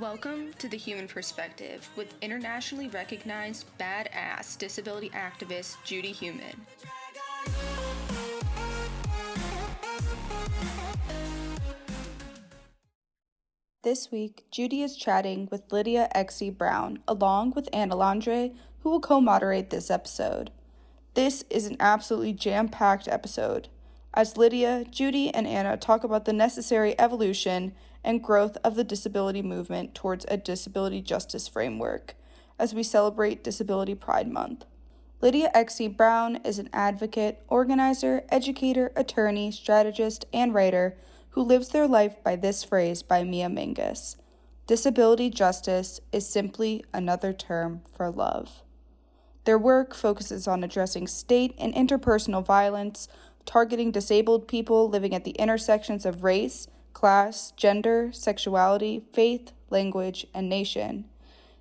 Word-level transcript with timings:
Welcome 0.00 0.52
to 0.58 0.68
The 0.68 0.76
Heumann 0.76 1.08
Perspective 1.08 1.88
with 1.96 2.12
internationally 2.20 2.88
recognized 2.88 3.64
badass 3.78 4.58
disability 4.58 5.08
activist 5.08 5.76
Judy 5.84 6.12
Heumann. 6.12 6.66
This 13.82 14.12
week, 14.12 14.44
Judy 14.50 14.82
is 14.82 14.98
chatting 14.98 15.48
with 15.50 15.72
Lydia 15.72 16.10
X.Z. 16.14 16.50
Brown 16.50 16.98
along 17.08 17.52
with 17.52 17.70
Anna 17.72 17.96
Landre, 17.96 18.54
who 18.80 18.90
will 18.90 19.00
co 19.00 19.18
moderate 19.22 19.70
this 19.70 19.90
episode. 19.90 20.50
This 21.14 21.42
is 21.48 21.64
an 21.64 21.78
absolutely 21.80 22.34
jam 22.34 22.68
packed 22.68 23.08
episode. 23.08 23.68
As 24.12 24.36
Lydia, 24.36 24.84
Judy, 24.90 25.32
and 25.32 25.46
Anna 25.46 25.78
talk 25.78 26.04
about 26.04 26.26
the 26.26 26.34
necessary 26.34 26.98
evolution 27.00 27.72
and 28.06 28.22
growth 28.22 28.56
of 28.64 28.76
the 28.76 28.84
disability 28.84 29.42
movement 29.42 29.94
towards 29.94 30.24
a 30.28 30.36
disability 30.36 31.02
justice 31.02 31.48
framework 31.48 32.14
as 32.58 32.72
we 32.72 32.82
celebrate 32.82 33.44
Disability 33.44 33.94
Pride 33.94 34.30
Month. 34.30 34.64
Lydia 35.20 35.50
X.Z. 35.52 35.88
Brown 35.88 36.36
is 36.36 36.58
an 36.58 36.70
advocate, 36.72 37.42
organizer, 37.48 38.22
educator, 38.30 38.92
attorney, 38.96 39.50
strategist, 39.50 40.24
and 40.32 40.54
writer 40.54 40.96
who 41.30 41.42
lives 41.42 41.70
their 41.70 41.88
life 41.88 42.22
by 42.22 42.36
this 42.36 42.62
phrase 42.64 43.02
by 43.02 43.24
Mia 43.24 43.48
Mingus 43.48 44.16
Disability 44.66 45.30
justice 45.30 46.00
is 46.12 46.28
simply 46.28 46.84
another 46.92 47.32
term 47.32 47.82
for 47.92 48.10
love. 48.10 48.62
Their 49.44 49.58
work 49.58 49.94
focuses 49.94 50.48
on 50.48 50.64
addressing 50.64 51.06
state 51.06 51.54
and 51.56 51.72
interpersonal 51.72 52.44
violence, 52.44 53.06
targeting 53.44 53.92
disabled 53.92 54.48
people 54.48 54.88
living 54.88 55.14
at 55.14 55.24
the 55.24 55.30
intersections 55.32 56.04
of 56.04 56.24
race, 56.24 56.66
class, 56.96 57.52
gender, 57.58 58.10
sexuality, 58.10 59.02
faith, 59.12 59.52
language, 59.68 60.26
and 60.32 60.48
nation. 60.48 61.04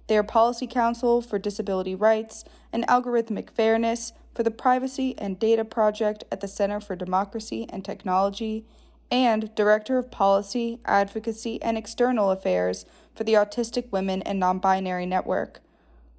They 0.08 0.18
are 0.18 0.24
Policy 0.24 0.66
Counsel 0.66 1.22
for 1.22 1.38
Disability 1.38 1.94
Rights 1.94 2.46
and 2.72 2.88
Algorithmic 2.88 3.50
Fairness 3.50 4.14
for 4.34 4.44
the 4.44 4.50
Privacy 4.50 5.14
and 5.18 5.38
Data 5.38 5.66
Project 5.66 6.24
at 6.32 6.40
the 6.40 6.48
Center 6.48 6.80
for 6.80 6.96
Democracy 6.96 7.68
and 7.70 7.84
Technology, 7.84 8.66
and 9.12 9.54
Director 9.56 9.98
of 9.98 10.10
Policy, 10.10 10.80
Advocacy, 10.86 11.62
and 11.62 11.78
External 11.78 12.32
Affairs 12.32 12.86
for 13.14 13.26
the 13.26 13.34
Autistic 13.34 13.92
Women 13.92 14.22
and 14.22 14.40
Non 14.40 14.60
Binary 14.60 15.06
Network. 15.06 15.60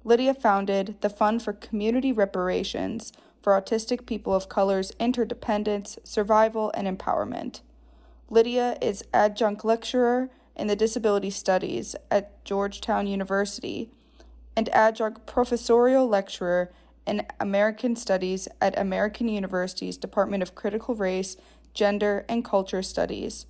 Lydia 0.03 0.35
founded 0.35 0.95
the 1.01 1.09
Fund 1.09 1.41
for 1.41 1.53
Community 1.53 2.11
Reparations 2.11 3.11
for 3.41 3.59
Autistic 3.59 4.05
People 4.05 4.35
of 4.35 4.47
Color's 4.47 4.91
Interdependence, 4.99 5.97
Survival, 6.03 6.71
and 6.75 6.87
Empowerment. 6.87 7.61
Lydia 8.29 8.77
is 8.81 9.03
adjunct 9.13 9.63
lecturer 9.63 10.29
in 10.55 10.67
the 10.67 10.75
Disability 10.75 11.29
Studies 11.29 11.95
at 12.11 12.43
Georgetown 12.43 13.07
University 13.07 13.89
and 14.55 14.67
adjunct 14.69 15.25
professorial 15.25 16.07
lecturer 16.07 16.71
in 17.05 17.25
American 17.39 17.95
Studies 17.95 18.49
at 18.59 18.77
American 18.77 19.29
University's 19.29 19.95
Department 19.95 20.43
of 20.43 20.55
Critical 20.55 20.93
Race, 20.93 21.37
Gender, 21.73 22.25
and 22.27 22.43
Culture 22.43 22.81
Studies. 22.81 23.45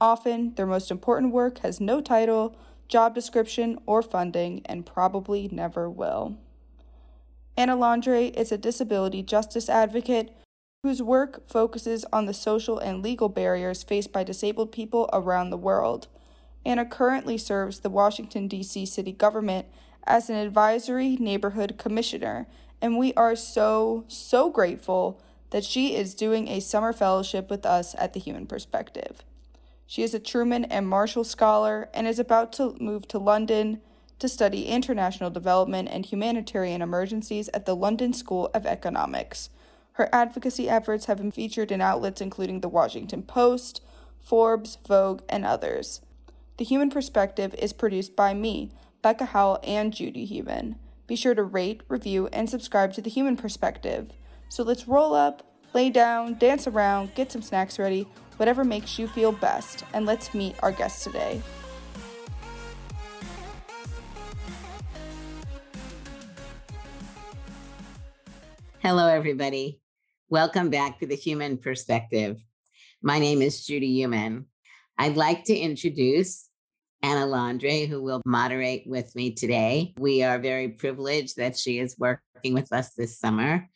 Often, 0.00 0.54
their 0.54 0.66
most 0.66 0.90
important 0.90 1.32
work 1.32 1.58
has 1.58 1.80
no 1.80 2.00
title, 2.00 2.56
job 2.88 3.14
description, 3.14 3.78
or 3.86 4.02
funding, 4.02 4.62
and 4.64 4.84
probably 4.84 5.48
never 5.52 5.88
will. 5.88 6.36
Anna 7.56 7.76
Landre 7.76 8.34
is 8.36 8.50
a 8.50 8.58
disability 8.58 9.22
justice 9.22 9.68
advocate 9.68 10.32
whose 10.84 11.02
work 11.02 11.48
focuses 11.48 12.04
on 12.12 12.26
the 12.26 12.34
social 12.34 12.78
and 12.78 13.02
legal 13.02 13.28
barriers 13.28 13.82
faced 13.82 14.12
by 14.12 14.22
disabled 14.22 14.70
people 14.70 15.10
around 15.12 15.50
the 15.50 15.56
world. 15.56 16.06
Anna 16.64 16.84
currently 16.84 17.36
serves 17.36 17.80
the 17.80 17.90
Washington, 17.90 18.46
D.C. 18.46 18.86
city 18.86 19.10
government 19.10 19.66
as 20.06 20.30
an 20.30 20.36
advisory 20.36 21.16
neighborhood 21.16 21.78
commissioner, 21.78 22.46
and 22.80 22.96
we 22.96 23.12
are 23.14 23.34
so, 23.34 24.04
so 24.06 24.50
grateful 24.50 25.20
that 25.50 25.64
she 25.64 25.96
is 25.96 26.14
doing 26.14 26.46
a 26.46 26.60
summer 26.60 26.92
fellowship 26.92 27.50
with 27.50 27.66
us 27.66 27.96
at 27.98 28.12
the 28.12 28.20
Heumann 28.20 28.46
Perspective. 28.46 29.24
She 29.84 30.02
is 30.02 30.14
a 30.14 30.20
Truman 30.20 30.64
and 30.66 30.86
Marshall 30.86 31.24
Scholar 31.24 31.88
and 31.92 32.06
is 32.06 32.20
about 32.20 32.52
to 32.52 32.76
move 32.78 33.08
to 33.08 33.18
London 33.18 33.80
to 34.20 34.28
study 34.28 34.66
international 34.66 35.30
development 35.30 35.88
and 35.90 36.06
humanitarian 36.06 36.82
emergencies 36.82 37.48
at 37.52 37.66
the 37.66 37.74
London 37.74 38.12
School 38.12 38.50
of 38.54 38.64
Economics. 38.64 39.50
Her 39.98 40.08
advocacy 40.12 40.68
efforts 40.68 41.06
have 41.06 41.18
been 41.18 41.32
featured 41.32 41.72
in 41.72 41.80
outlets 41.80 42.20
including 42.20 42.60
The 42.60 42.68
Washington 42.68 43.24
Post, 43.24 43.82
Forbes, 44.20 44.78
Vogue, 44.86 45.22
and 45.28 45.44
others. 45.44 46.02
The 46.56 46.64
Heumann 46.64 46.90
Perspective 46.90 47.52
is 47.58 47.72
produced 47.72 48.14
by 48.14 48.32
me, 48.32 48.70
Becca 49.02 49.24
Howell, 49.24 49.58
and 49.64 49.92
Judy 49.92 50.24
Heumann. 50.24 50.76
Be 51.08 51.16
sure 51.16 51.34
to 51.34 51.42
rate, 51.42 51.82
review, 51.88 52.28
and 52.32 52.48
subscribe 52.48 52.92
to 52.92 53.02
The 53.02 53.10
Heumann 53.10 53.36
Perspective. 53.36 54.12
So 54.48 54.62
let's 54.62 54.86
roll 54.86 55.14
up, 55.14 55.42
lay 55.74 55.90
down, 55.90 56.34
dance 56.34 56.68
around, 56.68 57.16
get 57.16 57.32
some 57.32 57.42
snacks 57.42 57.76
ready, 57.76 58.06
whatever 58.36 58.62
makes 58.62 59.00
you 59.00 59.08
feel 59.08 59.32
best, 59.32 59.82
and 59.92 60.06
let's 60.06 60.32
meet 60.32 60.54
our 60.62 60.70
guest 60.70 61.02
today. 61.02 61.42
Hello, 68.78 69.08
everybody. 69.08 69.80
Welcome 70.30 70.68
back 70.68 70.98
to 70.98 71.06
the 71.06 71.16
Heumann 71.16 71.56
Perspective. 71.56 72.38
My 73.02 73.18
name 73.18 73.40
is 73.40 73.64
Judy 73.64 73.94
Heumann. 73.94 74.44
I'd 74.98 75.16
like 75.16 75.44
to 75.44 75.56
introduce 75.56 76.50
Anna 77.02 77.24
Landre, 77.24 77.88
who 77.88 78.02
will 78.02 78.20
moderate 78.26 78.82
with 78.86 79.16
me 79.16 79.32
today. 79.32 79.94
We 79.96 80.22
are 80.22 80.38
very 80.38 80.68
privileged 80.68 81.38
that 81.38 81.56
she 81.56 81.78
is 81.78 81.98
working 81.98 82.52
with 82.52 82.74
us 82.74 82.92
this 82.92 83.18
summer. 83.18 83.66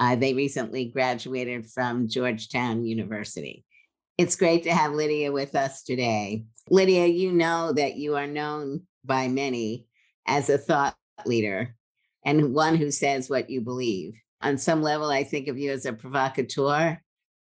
Uh, 0.00 0.16
they 0.16 0.34
recently 0.34 0.86
graduated 0.86 1.66
from 1.66 2.08
Georgetown 2.08 2.84
University. 2.84 3.64
It's 4.18 4.34
great 4.34 4.64
to 4.64 4.74
have 4.74 4.94
Lydia 4.94 5.30
with 5.30 5.54
us 5.54 5.84
today. 5.84 6.44
Lydia, 6.68 7.06
you 7.06 7.30
know 7.30 7.72
that 7.72 7.94
you 7.94 8.16
are 8.16 8.26
known 8.26 8.82
by 9.04 9.28
many 9.28 9.86
as 10.26 10.50
a 10.50 10.58
thought 10.58 10.96
leader 11.24 11.76
and 12.24 12.52
one 12.52 12.74
who 12.74 12.90
says 12.90 13.30
what 13.30 13.48
you 13.48 13.60
believe 13.60 14.20
on 14.42 14.58
some 14.58 14.82
level, 14.82 15.10
I 15.10 15.24
think 15.24 15.48
of 15.48 15.58
you 15.58 15.70
as 15.70 15.86
a 15.86 15.92
provocateur 15.92 17.00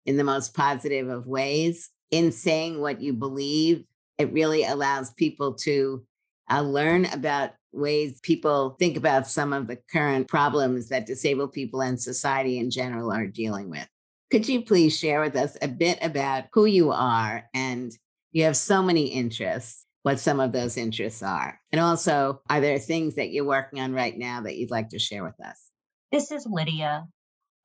in 0.06 0.16
the 0.16 0.24
most 0.24 0.54
positive 0.54 1.08
of 1.08 1.26
ways. 1.26 1.90
In 2.10 2.30
saying 2.30 2.80
what 2.80 3.00
you 3.00 3.12
believe, 3.12 3.84
it 4.18 4.32
really 4.32 4.64
allows 4.64 5.12
people 5.12 5.54
to 5.54 6.04
uh, 6.50 6.60
learn 6.60 7.06
about 7.06 7.52
ways 7.72 8.20
people 8.22 8.76
think 8.78 8.96
about 8.96 9.26
some 9.26 9.52
of 9.52 9.66
the 9.66 9.78
current 9.90 10.28
problems 10.28 10.88
that 10.88 11.06
disabled 11.06 11.52
people 11.52 11.80
and 11.80 12.00
society 12.00 12.58
in 12.58 12.70
general 12.70 13.12
are 13.12 13.26
dealing 13.26 13.68
with. 13.68 13.88
Could 14.30 14.48
you 14.48 14.62
please 14.62 14.96
share 14.96 15.20
with 15.20 15.36
us 15.36 15.56
a 15.60 15.68
bit 15.68 15.98
about 16.02 16.44
who 16.52 16.66
you 16.66 16.92
are? 16.92 17.48
And 17.52 17.92
you 18.32 18.44
have 18.44 18.56
so 18.56 18.82
many 18.82 19.06
interests, 19.06 19.84
what 20.02 20.20
some 20.20 20.40
of 20.40 20.52
those 20.52 20.76
interests 20.76 21.22
are. 21.22 21.60
And 21.72 21.80
also, 21.80 22.40
are 22.48 22.60
there 22.60 22.78
things 22.78 23.16
that 23.16 23.30
you're 23.30 23.44
working 23.44 23.80
on 23.80 23.92
right 23.92 24.16
now 24.16 24.40
that 24.42 24.56
you'd 24.56 24.70
like 24.70 24.90
to 24.90 24.98
share 24.98 25.24
with 25.24 25.40
us? 25.44 25.70
This 26.14 26.30
is 26.30 26.46
Lydia. 26.46 27.08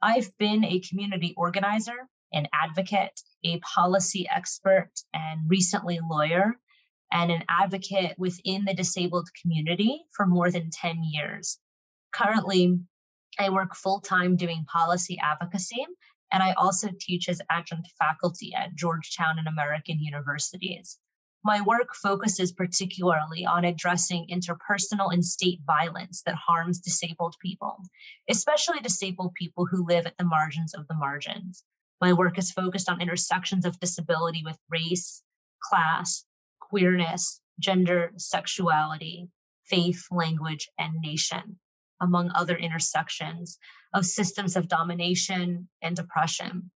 I've 0.01 0.35
been 0.39 0.65
a 0.65 0.79
community 0.79 1.35
organizer, 1.37 2.09
an 2.33 2.47
advocate, 2.51 3.21
a 3.43 3.59
policy 3.59 4.27
expert, 4.27 4.89
and 5.13 5.47
recently 5.47 5.99
lawyer, 6.01 6.55
and 7.11 7.29
an 7.29 7.43
advocate 7.47 8.15
within 8.17 8.65
the 8.65 8.73
disabled 8.73 9.29
community 9.39 10.01
for 10.15 10.25
more 10.25 10.49
than 10.49 10.71
10 10.71 11.03
years. 11.03 11.59
Currently, 12.11 12.79
I 13.37 13.51
work 13.51 13.75
full 13.75 14.01
time 14.01 14.35
doing 14.35 14.65
policy 14.65 15.19
advocacy, 15.21 15.85
and 16.31 16.41
I 16.41 16.53
also 16.53 16.89
teach 16.99 17.29
as 17.29 17.43
adjunct 17.51 17.89
faculty 17.99 18.55
at 18.55 18.73
Georgetown 18.73 19.37
and 19.37 19.47
American 19.47 19.99
universities. 19.99 20.97
My 21.43 21.61
work 21.61 21.95
focuses 21.95 22.51
particularly 22.51 23.45
on 23.45 23.63
addressing 23.63 24.27
interpersonal 24.27 25.13
and 25.13 25.23
state 25.25 25.61
violence 25.65 26.21
that 26.23 26.35
harms 26.35 26.79
disabled 26.79 27.35
people, 27.41 27.77
especially 28.29 28.79
disabled 28.81 29.33
people 29.35 29.65
who 29.65 29.87
live 29.87 30.05
at 30.05 30.17
the 30.17 30.25
margins 30.25 30.73
of 30.73 30.87
the 30.87 30.95
margins. 30.95 31.63
My 32.01 32.13
work 32.13 32.37
is 32.37 32.51
focused 32.51 32.89
on 32.89 33.01
intersections 33.01 33.65
of 33.65 33.79
disability 33.79 34.41
with 34.43 34.57
race, 34.69 35.23
class, 35.63 36.25
queerness, 36.59 37.41
gender, 37.59 38.11
sexuality, 38.17 39.29
faith, 39.65 40.07
language, 40.11 40.69
and 40.77 40.95
nation, 40.99 41.57
among 42.01 42.31
other 42.35 42.57
intersections 42.57 43.57
of 43.93 44.05
systems 44.05 44.55
of 44.55 44.67
domination 44.67 45.69
and 45.81 45.97
oppression. 45.99 46.71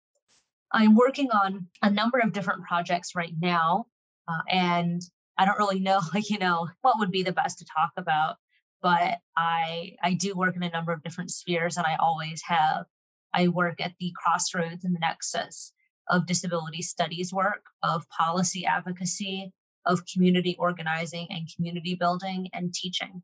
I'm 0.73 0.95
working 0.95 1.31
on 1.31 1.69
a 1.83 1.91
number 1.91 2.19
of 2.19 2.33
different 2.33 2.65
projects 2.65 3.15
right 3.15 3.35
now, 3.39 3.87
uh, 4.31 4.43
and 4.49 5.03
I 5.39 5.45
don't 5.45 5.59
really 5.59 5.81
know, 5.81 6.01
like, 6.15 6.31
you 6.31 6.39
know, 6.39 6.69
what 6.83 6.99
would 6.99 7.11
be 7.11 7.23
the 7.23 7.33
best 7.33 7.59
to 7.59 7.65
talk 7.65 7.91
about, 7.97 8.37
but 8.83 9.19
I 9.37 9.97
I 10.03 10.15
do 10.15 10.35
work 10.35 10.57
in 10.57 10.63
a 10.63 10.71
number 10.71 10.93
of 10.93 11.03
different 11.03 11.31
spheres, 11.31 11.77
and 11.77 11.87
I 11.87 11.97
always 11.97 12.43
have. 12.47 12.87
I 13.33 13.47
work 13.47 13.81
at 13.81 13.93
the 14.01 14.13
crossroads 14.17 14.85
and 14.85 14.95
the 14.95 14.99
nexus 14.99 15.73
of 16.09 16.27
disability 16.27 16.83
studies 16.83 17.33
work, 17.33 17.63
of 17.83 18.09
policy 18.09 18.67
advocacy, 18.67 19.53
of 19.87 20.03
community 20.13 20.57
organizing 20.59 21.29
and 21.31 21.49
community 21.55 21.95
building 21.95 22.49
and 22.53 22.75
teaching. 22.75 23.23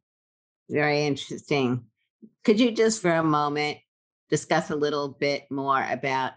Very 0.71 1.07
interesting. 1.07 1.87
Could 2.45 2.61
you 2.61 2.71
just 2.71 3.03
for 3.03 3.11
a 3.11 3.25
moment 3.25 3.79
discuss 4.31 4.71
a 4.71 4.77
little 4.77 5.09
bit 5.09 5.51
more 5.51 5.85
about 5.91 6.33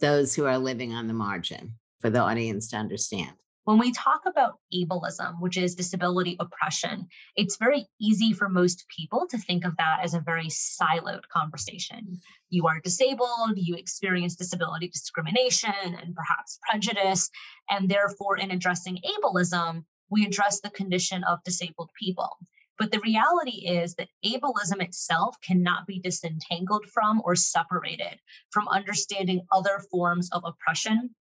those 0.00 0.34
who 0.34 0.44
are 0.44 0.58
living 0.58 0.92
on 0.92 1.06
the 1.06 1.14
margin 1.14 1.76
for 2.00 2.10
the 2.10 2.20
audience 2.20 2.68
to 2.68 2.76
understand? 2.76 3.32
When 3.64 3.78
we 3.78 3.92
talk 3.92 4.26
about 4.26 4.58
ableism, 4.74 5.40
which 5.40 5.56
is 5.56 5.74
disability 5.74 6.36
oppression, 6.38 7.08
it's 7.34 7.56
very 7.56 7.86
easy 7.98 8.34
for 8.34 8.50
most 8.50 8.84
people 8.94 9.26
to 9.30 9.38
think 9.38 9.64
of 9.64 9.74
that 9.78 10.00
as 10.02 10.12
a 10.12 10.20
very 10.20 10.48
siloed 10.48 11.26
conversation. 11.32 12.20
You 12.50 12.66
are 12.66 12.80
disabled, 12.80 13.56
you 13.56 13.76
experience 13.76 14.36
disability 14.36 14.88
discrimination 14.88 15.72
and 15.82 16.14
perhaps 16.14 16.58
prejudice. 16.68 17.30
And 17.70 17.88
therefore, 17.88 18.36
in 18.36 18.50
addressing 18.50 18.98
ableism, 18.98 19.84
we 20.10 20.26
address 20.26 20.60
the 20.60 20.68
condition 20.68 21.24
of 21.24 21.42
disabled 21.44 21.88
people. 21.98 22.36
But 22.78 22.92
the 22.92 23.00
reality 23.00 23.66
is 23.66 23.94
that 23.94 24.10
ableism 24.22 24.82
itself 24.82 25.36
cannot 25.40 25.86
be 25.86 26.00
disentangled 26.00 26.84
from 26.92 27.22
or 27.24 27.34
separated 27.34 28.20
from 28.50 28.68
understanding 28.68 29.46
other 29.50 29.80
forms 29.90 30.28
of 30.32 30.42
oppression 30.44 31.14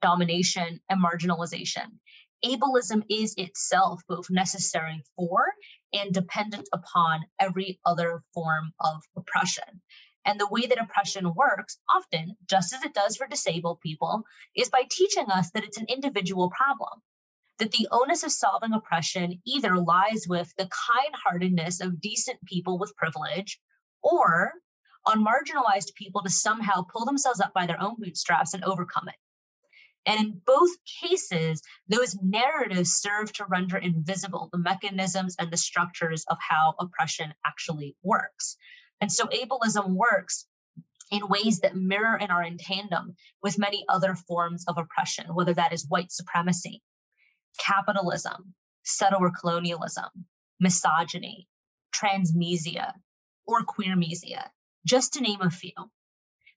domination, 0.00 0.80
and 0.88 1.02
marginalization. 1.02 1.98
Ableism 2.44 3.02
is 3.08 3.34
itself 3.36 4.00
both 4.08 4.30
necessary 4.30 5.02
for 5.16 5.52
and 5.92 6.14
dependent 6.14 6.68
upon 6.72 7.26
every 7.40 7.80
other 7.84 8.22
form 8.32 8.72
of 8.78 9.02
oppression. 9.16 9.82
And 10.24 10.38
the 10.38 10.48
way 10.48 10.66
that 10.66 10.80
oppression 10.80 11.34
works, 11.34 11.78
often, 11.88 12.36
just 12.46 12.72
as 12.72 12.84
it 12.84 12.94
does 12.94 13.16
for 13.16 13.26
disabled 13.26 13.80
people, 13.80 14.24
is 14.54 14.68
by 14.68 14.84
teaching 14.90 15.26
us 15.30 15.50
that 15.50 15.64
it's 15.64 15.78
an 15.78 15.86
individual 15.88 16.50
problem. 16.50 17.02
That 17.58 17.72
the 17.72 17.88
onus 17.90 18.22
of 18.22 18.30
solving 18.30 18.72
oppression 18.72 19.42
either 19.44 19.76
lies 19.76 20.26
with 20.28 20.54
the 20.56 20.68
kind 20.68 21.14
heartedness 21.14 21.80
of 21.80 22.00
decent 22.00 22.44
people 22.44 22.78
with 22.78 22.94
privilege 22.96 23.58
or 24.02 24.52
on 25.06 25.24
marginalized 25.24 25.94
people 25.94 26.22
to 26.22 26.30
somehow 26.30 26.82
pull 26.82 27.04
themselves 27.04 27.40
up 27.40 27.52
by 27.54 27.66
their 27.66 27.80
own 27.80 27.96
bootstraps 27.98 28.54
and 28.54 28.62
overcome 28.62 29.08
it. 29.08 29.16
And 30.06 30.20
in 30.20 30.40
both 30.46 30.70
cases, 31.02 31.62
those 31.88 32.16
narratives 32.22 32.92
serve 32.92 33.32
to 33.34 33.44
render 33.44 33.76
invisible 33.76 34.48
the 34.52 34.58
mechanisms 34.58 35.36
and 35.38 35.50
the 35.50 35.56
structures 35.56 36.24
of 36.28 36.38
how 36.40 36.74
oppression 36.78 37.34
actually 37.44 37.94
works. 38.02 38.56
And 39.00 39.12
so 39.12 39.26
ableism 39.26 39.90
works 39.90 40.46
in 41.10 41.28
ways 41.28 41.60
that 41.60 41.76
mirror 41.76 42.16
and 42.20 42.30
are 42.30 42.42
in 42.42 42.58
tandem 42.58 43.16
with 43.42 43.58
many 43.58 43.84
other 43.88 44.14
forms 44.14 44.64
of 44.66 44.78
oppression, 44.78 45.34
whether 45.34 45.54
that 45.54 45.72
is 45.72 45.86
white 45.88 46.12
supremacy, 46.12 46.82
capitalism, 47.58 48.54
settler 48.84 49.30
colonialism, 49.30 50.10
misogyny, 50.60 51.48
transmisia, 51.92 52.92
or 53.46 53.64
queermisia, 53.64 54.48
just 54.84 55.14
to 55.14 55.20
name 55.20 55.40
a 55.40 55.50
few. 55.50 55.72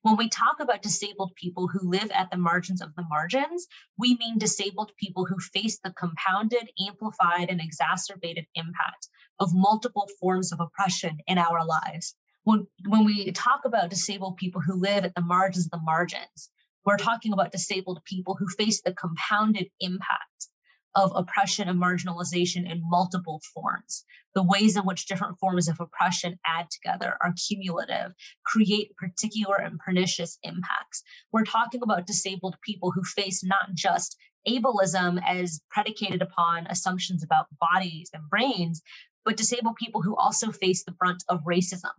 When 0.03 0.18
we 0.18 0.30
talk 0.30 0.59
about 0.59 0.81
disabled 0.81 1.36
people 1.36 1.68
who 1.68 1.88
live 1.88 2.09
at 2.09 2.31
the 2.31 2.38
margins 2.38 2.81
of 2.81 2.95
the 2.95 3.03
margins, 3.03 3.68
we 4.00 4.18
mean 4.18 4.39
disabled 4.39 4.92
people 4.98 5.25
who 5.25 5.38
face 5.39 5.80
the 5.80 5.92
compounded, 5.92 6.71
amplified, 6.88 7.50
and 7.50 7.62
exacerbated 7.62 8.48
impact 8.56 9.09
of 9.39 9.53
multiple 9.53 10.09
forms 10.19 10.51
of 10.51 10.59
oppression 10.59 11.19
in 11.27 11.38
our 11.38 11.63
lives. 11.63 12.15
When, 12.45 12.65
when 12.88 13.06
we 13.06 13.31
talk 13.31 13.62
about 13.65 13.92
disabled 13.92 14.38
people 14.38 14.62
who 14.62 14.74
live 14.74 15.06
at 15.06 15.13
the 15.13 15.21
margins 15.21 15.65
of 15.65 15.71
the 15.71 15.86
margins, 15.86 16.50
we're 16.83 16.97
talking 16.97 17.31
about 17.31 17.51
disabled 17.51 18.04
people 18.06 18.36
who 18.36 18.47
face 18.47 18.81
the 18.81 18.94
compounded 18.94 19.69
impact 19.81 20.47
of 20.95 21.11
oppression 21.15 21.69
and 21.69 21.81
marginalization 21.81 22.69
in 22.69 22.81
multiple 22.83 23.41
forms. 23.53 24.03
The 24.35 24.43
ways 24.43 24.75
in 24.75 24.83
which 24.83 25.07
different 25.07 25.39
forms 25.39 25.67
of 25.67 25.79
oppression 25.79 26.39
add 26.45 26.69
together 26.69 27.17
are 27.21 27.33
cumulative, 27.47 28.13
create 28.45 28.95
particular 28.95 29.57
and 29.57 29.79
pernicious 29.79 30.38
impacts. 30.43 31.03
We're 31.31 31.43
talking 31.43 31.81
about 31.83 32.07
disabled 32.07 32.55
people 32.65 32.91
who 32.91 33.03
face 33.03 33.43
not 33.43 33.73
just 33.73 34.17
ableism 34.47 35.21
as 35.25 35.61
predicated 35.69 36.21
upon 36.21 36.67
assumptions 36.67 37.23
about 37.23 37.47
bodies 37.59 38.09
and 38.13 38.29
brains, 38.29 38.81
but 39.23 39.37
disabled 39.37 39.75
people 39.75 40.01
who 40.01 40.15
also 40.15 40.51
face 40.51 40.83
the 40.83 40.91
brunt 40.91 41.23
of 41.29 41.44
racism, 41.44 41.91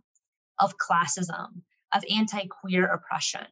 of 0.59 0.75
classism, 0.77 1.61
of 1.93 2.03
anti 2.09 2.47
queer 2.47 2.85
oppression, 2.85 3.45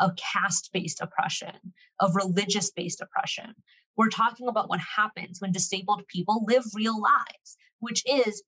of 0.00 0.16
caste 0.16 0.70
based 0.72 1.00
oppression, 1.00 1.54
of 2.00 2.16
religious 2.16 2.70
based 2.70 3.00
oppression. 3.00 3.54
We're 3.96 4.08
talking 4.08 4.48
about 4.48 4.68
what 4.68 4.80
happens 4.80 5.40
when 5.40 5.52
disabled 5.52 6.06
people 6.08 6.44
live 6.46 6.64
real 6.74 7.00
lives, 7.00 7.56
which 7.78 8.02
is 8.06 8.42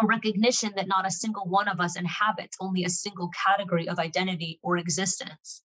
a 0.00 0.06
recognition 0.06 0.72
that 0.76 0.88
not 0.88 1.06
a 1.06 1.10
single 1.10 1.46
one 1.46 1.68
of 1.68 1.80
us 1.80 1.96
inhabits 1.96 2.56
only 2.60 2.84
a 2.84 2.90
single 2.90 3.30
category 3.46 3.88
of 3.88 3.98
identity 3.98 4.58
or 4.62 4.76
existence. 4.76 5.62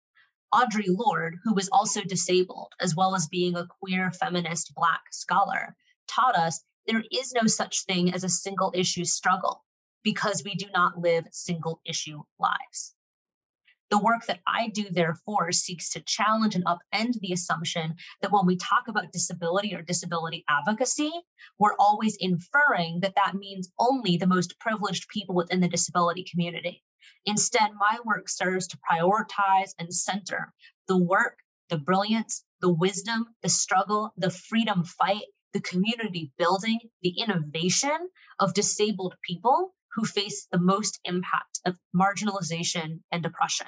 Audre 0.53 0.85
Lorde, 0.87 1.35
who 1.43 1.53
was 1.53 1.69
also 1.69 2.01
disabled, 2.01 2.71
as 2.79 2.95
well 2.95 3.13
as 3.13 3.27
being 3.27 3.55
a 3.55 3.67
queer 3.67 4.11
feminist 4.11 4.73
Black 4.73 5.01
scholar, 5.11 5.75
taught 6.07 6.35
us 6.35 6.63
there 6.87 7.03
is 7.11 7.33
no 7.33 7.47
such 7.47 7.83
thing 7.85 8.13
as 8.13 8.23
a 8.23 8.29
single 8.29 8.71
issue 8.73 9.05
struggle 9.05 9.63
because 10.03 10.43
we 10.43 10.55
do 10.55 10.67
not 10.73 10.97
live 10.97 11.27
single 11.31 11.81
issue 11.85 12.23
lives. 12.39 12.95
The 13.95 14.03
work 14.03 14.25
that 14.25 14.41
I 14.45 14.67
do, 14.67 14.89
therefore, 14.91 15.53
seeks 15.53 15.91
to 15.91 16.01
challenge 16.01 16.53
and 16.53 16.65
upend 16.65 17.17
the 17.21 17.31
assumption 17.31 17.95
that 18.21 18.29
when 18.29 18.45
we 18.45 18.57
talk 18.57 18.89
about 18.89 19.13
disability 19.13 19.73
or 19.73 19.81
disability 19.81 20.43
advocacy, 20.49 21.13
we're 21.59 21.77
always 21.79 22.17
inferring 22.19 22.99
that 22.99 23.15
that 23.15 23.35
means 23.35 23.71
only 23.79 24.17
the 24.17 24.27
most 24.27 24.59
privileged 24.59 25.07
people 25.07 25.33
within 25.33 25.61
the 25.61 25.69
disability 25.69 26.25
community. 26.29 26.83
Instead, 27.25 27.71
my 27.79 27.97
work 28.03 28.27
serves 28.27 28.67
to 28.67 28.77
prioritize 28.79 29.73
and 29.79 29.93
center 29.93 30.51
the 30.89 30.97
work, 30.97 31.37
the 31.69 31.77
brilliance, 31.77 32.43
the 32.59 32.73
wisdom, 32.73 33.27
the 33.43 33.49
struggle, 33.49 34.11
the 34.17 34.29
freedom 34.29 34.83
fight, 34.83 35.23
the 35.53 35.61
community 35.61 36.33
building, 36.37 36.79
the 37.01 37.17
innovation 37.17 38.09
of 38.41 38.53
disabled 38.53 39.15
people 39.21 39.73
who 39.93 40.03
face 40.03 40.47
the 40.51 40.59
most 40.59 40.99
impact 41.05 41.61
of 41.65 41.79
marginalization 41.95 42.99
and 43.13 43.23
depression. 43.23 43.67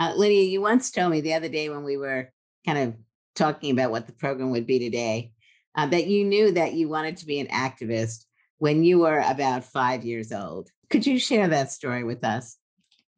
Uh, 0.00 0.12
Lydia, 0.16 0.44
you 0.44 0.60
once 0.60 0.90
told 0.90 1.10
me 1.10 1.20
the 1.20 1.34
other 1.34 1.48
day 1.48 1.68
when 1.68 1.82
we 1.82 1.96
were 1.96 2.32
kind 2.64 2.78
of 2.78 2.94
talking 3.34 3.72
about 3.72 3.90
what 3.90 4.06
the 4.06 4.12
program 4.12 4.50
would 4.50 4.66
be 4.66 4.78
today 4.78 5.32
uh, 5.74 5.86
that 5.86 6.06
you 6.06 6.24
knew 6.24 6.52
that 6.52 6.74
you 6.74 6.88
wanted 6.88 7.16
to 7.16 7.26
be 7.26 7.40
an 7.40 7.48
activist 7.48 8.24
when 8.58 8.84
you 8.84 9.00
were 9.00 9.18
about 9.18 9.64
five 9.64 10.04
years 10.04 10.32
old. 10.32 10.70
Could 10.90 11.06
you 11.06 11.18
share 11.18 11.48
that 11.48 11.72
story 11.72 12.04
with 12.04 12.24
us? 12.24 12.56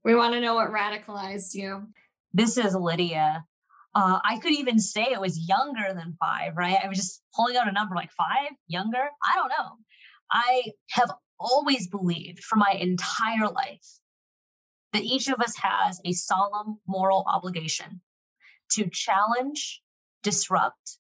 We 0.05 0.15
want 0.15 0.35
to 0.35 0.41
know 0.41 0.55
what 0.55 0.73
radicalized 0.73 1.55
you. 1.55 1.87
This 2.33 2.57
is 2.57 2.75
Lydia. 2.75 3.45
Uh, 3.95 4.19
I 4.25 4.39
could 4.39 4.53
even 4.53 4.79
say 4.79 5.03
it 5.03 5.21
was 5.21 5.49
younger 5.49 5.93
than 5.95 6.17
five, 6.19 6.57
right? 6.57 6.79
I 6.83 6.89
was 6.89 6.97
just 6.97 7.23
pulling 7.35 7.57
out 7.57 7.69
a 7.69 7.73
number 7.73 7.95
like 7.95 8.13
five, 8.13 8.53
younger. 8.69 8.99
I 9.03 9.37
don't 9.37 9.49
know. 9.49 9.77
I 10.31 10.65
have 10.91 11.11
always 11.39 11.89
believed 11.89 12.45
for 12.45 12.57
my 12.57 12.73
entire 12.79 13.49
life 13.49 13.87
that 14.93 15.05
each 15.05 15.29
of 15.29 15.41
us 15.41 15.57
has 15.57 16.01
a 16.05 16.13
solemn 16.13 16.79
moral 16.87 17.25
obligation 17.27 18.01
to 18.73 18.89
challenge, 18.91 19.83
disrupt, 20.23 20.99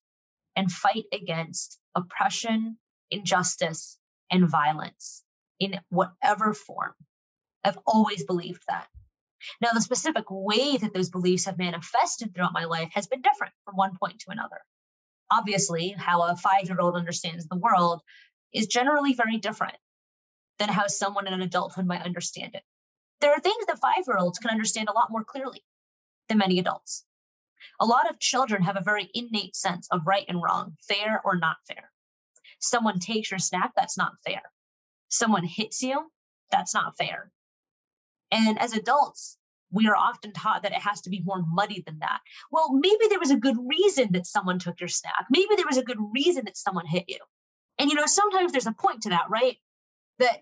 and 0.56 0.70
fight 0.70 1.04
against 1.12 1.78
oppression, 1.94 2.78
injustice, 3.10 3.98
and 4.30 4.48
violence 4.48 5.22
in 5.58 5.80
whatever 5.88 6.54
form. 6.54 6.94
I've 7.64 7.78
always 7.86 8.24
believed 8.24 8.62
that. 8.68 8.86
Now, 9.60 9.70
the 9.72 9.80
specific 9.80 10.24
way 10.28 10.76
that 10.76 10.92
those 10.92 11.10
beliefs 11.10 11.46
have 11.46 11.58
manifested 11.58 12.34
throughout 12.34 12.52
my 12.52 12.64
life 12.64 12.90
has 12.94 13.06
been 13.06 13.22
different 13.22 13.54
from 13.64 13.76
one 13.76 13.96
point 14.00 14.18
to 14.20 14.30
another. 14.30 14.60
Obviously, 15.30 15.90
how 15.90 16.22
a 16.22 16.36
five 16.36 16.66
year 16.66 16.80
old 16.80 16.96
understands 16.96 17.46
the 17.46 17.56
world 17.56 18.02
is 18.52 18.66
generally 18.66 19.14
very 19.14 19.38
different 19.38 19.76
than 20.58 20.68
how 20.68 20.86
someone 20.86 21.26
in 21.26 21.40
adulthood 21.40 21.86
might 21.86 22.02
understand 22.02 22.54
it. 22.54 22.62
There 23.20 23.32
are 23.32 23.40
things 23.40 23.66
that 23.66 23.80
five 23.80 24.04
year 24.06 24.18
olds 24.18 24.38
can 24.38 24.50
understand 24.50 24.88
a 24.88 24.94
lot 24.94 25.10
more 25.10 25.24
clearly 25.24 25.62
than 26.28 26.38
many 26.38 26.58
adults. 26.58 27.04
A 27.80 27.86
lot 27.86 28.08
of 28.08 28.18
children 28.18 28.62
have 28.62 28.76
a 28.76 28.82
very 28.82 29.10
innate 29.14 29.54
sense 29.56 29.88
of 29.90 30.06
right 30.06 30.24
and 30.28 30.42
wrong, 30.42 30.76
fair 30.88 31.20
or 31.24 31.36
not 31.36 31.56
fair. 31.66 31.90
Someone 32.58 32.98
takes 32.98 33.30
your 33.30 33.38
snack, 33.38 33.72
that's 33.76 33.98
not 33.98 34.12
fair. 34.24 34.42
Someone 35.08 35.44
hits 35.44 35.82
you, 35.82 36.10
that's 36.50 36.74
not 36.74 36.96
fair. 36.96 37.30
And 38.30 38.58
as 38.60 38.74
adults, 38.74 39.36
we 39.72 39.88
are 39.88 39.96
often 39.96 40.32
taught 40.32 40.62
that 40.62 40.72
it 40.72 40.78
has 40.78 41.02
to 41.02 41.10
be 41.10 41.22
more 41.24 41.44
muddy 41.46 41.82
than 41.86 41.98
that. 42.00 42.20
Well, 42.50 42.72
maybe 42.72 43.06
there 43.08 43.20
was 43.20 43.30
a 43.30 43.36
good 43.36 43.56
reason 43.58 44.12
that 44.12 44.26
someone 44.26 44.58
took 44.58 44.80
your 44.80 44.88
snack. 44.88 45.26
Maybe 45.30 45.56
there 45.56 45.66
was 45.66 45.78
a 45.78 45.84
good 45.84 45.98
reason 46.12 46.44
that 46.46 46.56
someone 46.56 46.86
hit 46.86 47.04
you. 47.08 47.18
And 47.78 47.88
you 47.88 47.96
know, 47.96 48.06
sometimes 48.06 48.52
there's 48.52 48.66
a 48.66 48.72
point 48.72 49.02
to 49.02 49.10
that, 49.10 49.30
right? 49.30 49.56
That 50.18 50.40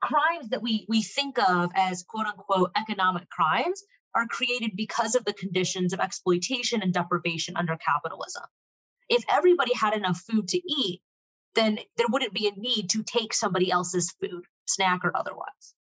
crimes 0.00 0.50
that 0.50 0.62
we 0.62 0.86
we 0.88 1.02
think 1.02 1.38
of 1.38 1.70
as 1.74 2.02
quote 2.02 2.26
unquote 2.26 2.70
economic 2.76 3.28
crimes 3.30 3.82
are 4.14 4.26
created 4.26 4.72
because 4.76 5.14
of 5.14 5.24
the 5.24 5.34
conditions 5.34 5.92
of 5.92 6.00
exploitation 6.00 6.82
and 6.82 6.92
deprivation 6.92 7.56
under 7.56 7.76
capitalism. 7.76 8.44
If 9.08 9.24
everybody 9.30 9.74
had 9.74 9.94
enough 9.94 10.18
food 10.18 10.48
to 10.48 10.58
eat, 10.58 11.02
then 11.54 11.78
there 11.96 12.06
wouldn't 12.08 12.34
be 12.34 12.48
a 12.48 12.58
need 12.58 12.90
to 12.90 13.02
take 13.02 13.34
somebody 13.34 13.70
else's 13.70 14.12
food, 14.20 14.44
snack 14.66 15.00
or 15.04 15.16
otherwise. 15.16 15.74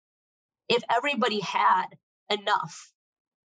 If 0.68 0.82
everybody 0.90 1.40
had 1.40 1.86
enough 2.30 2.92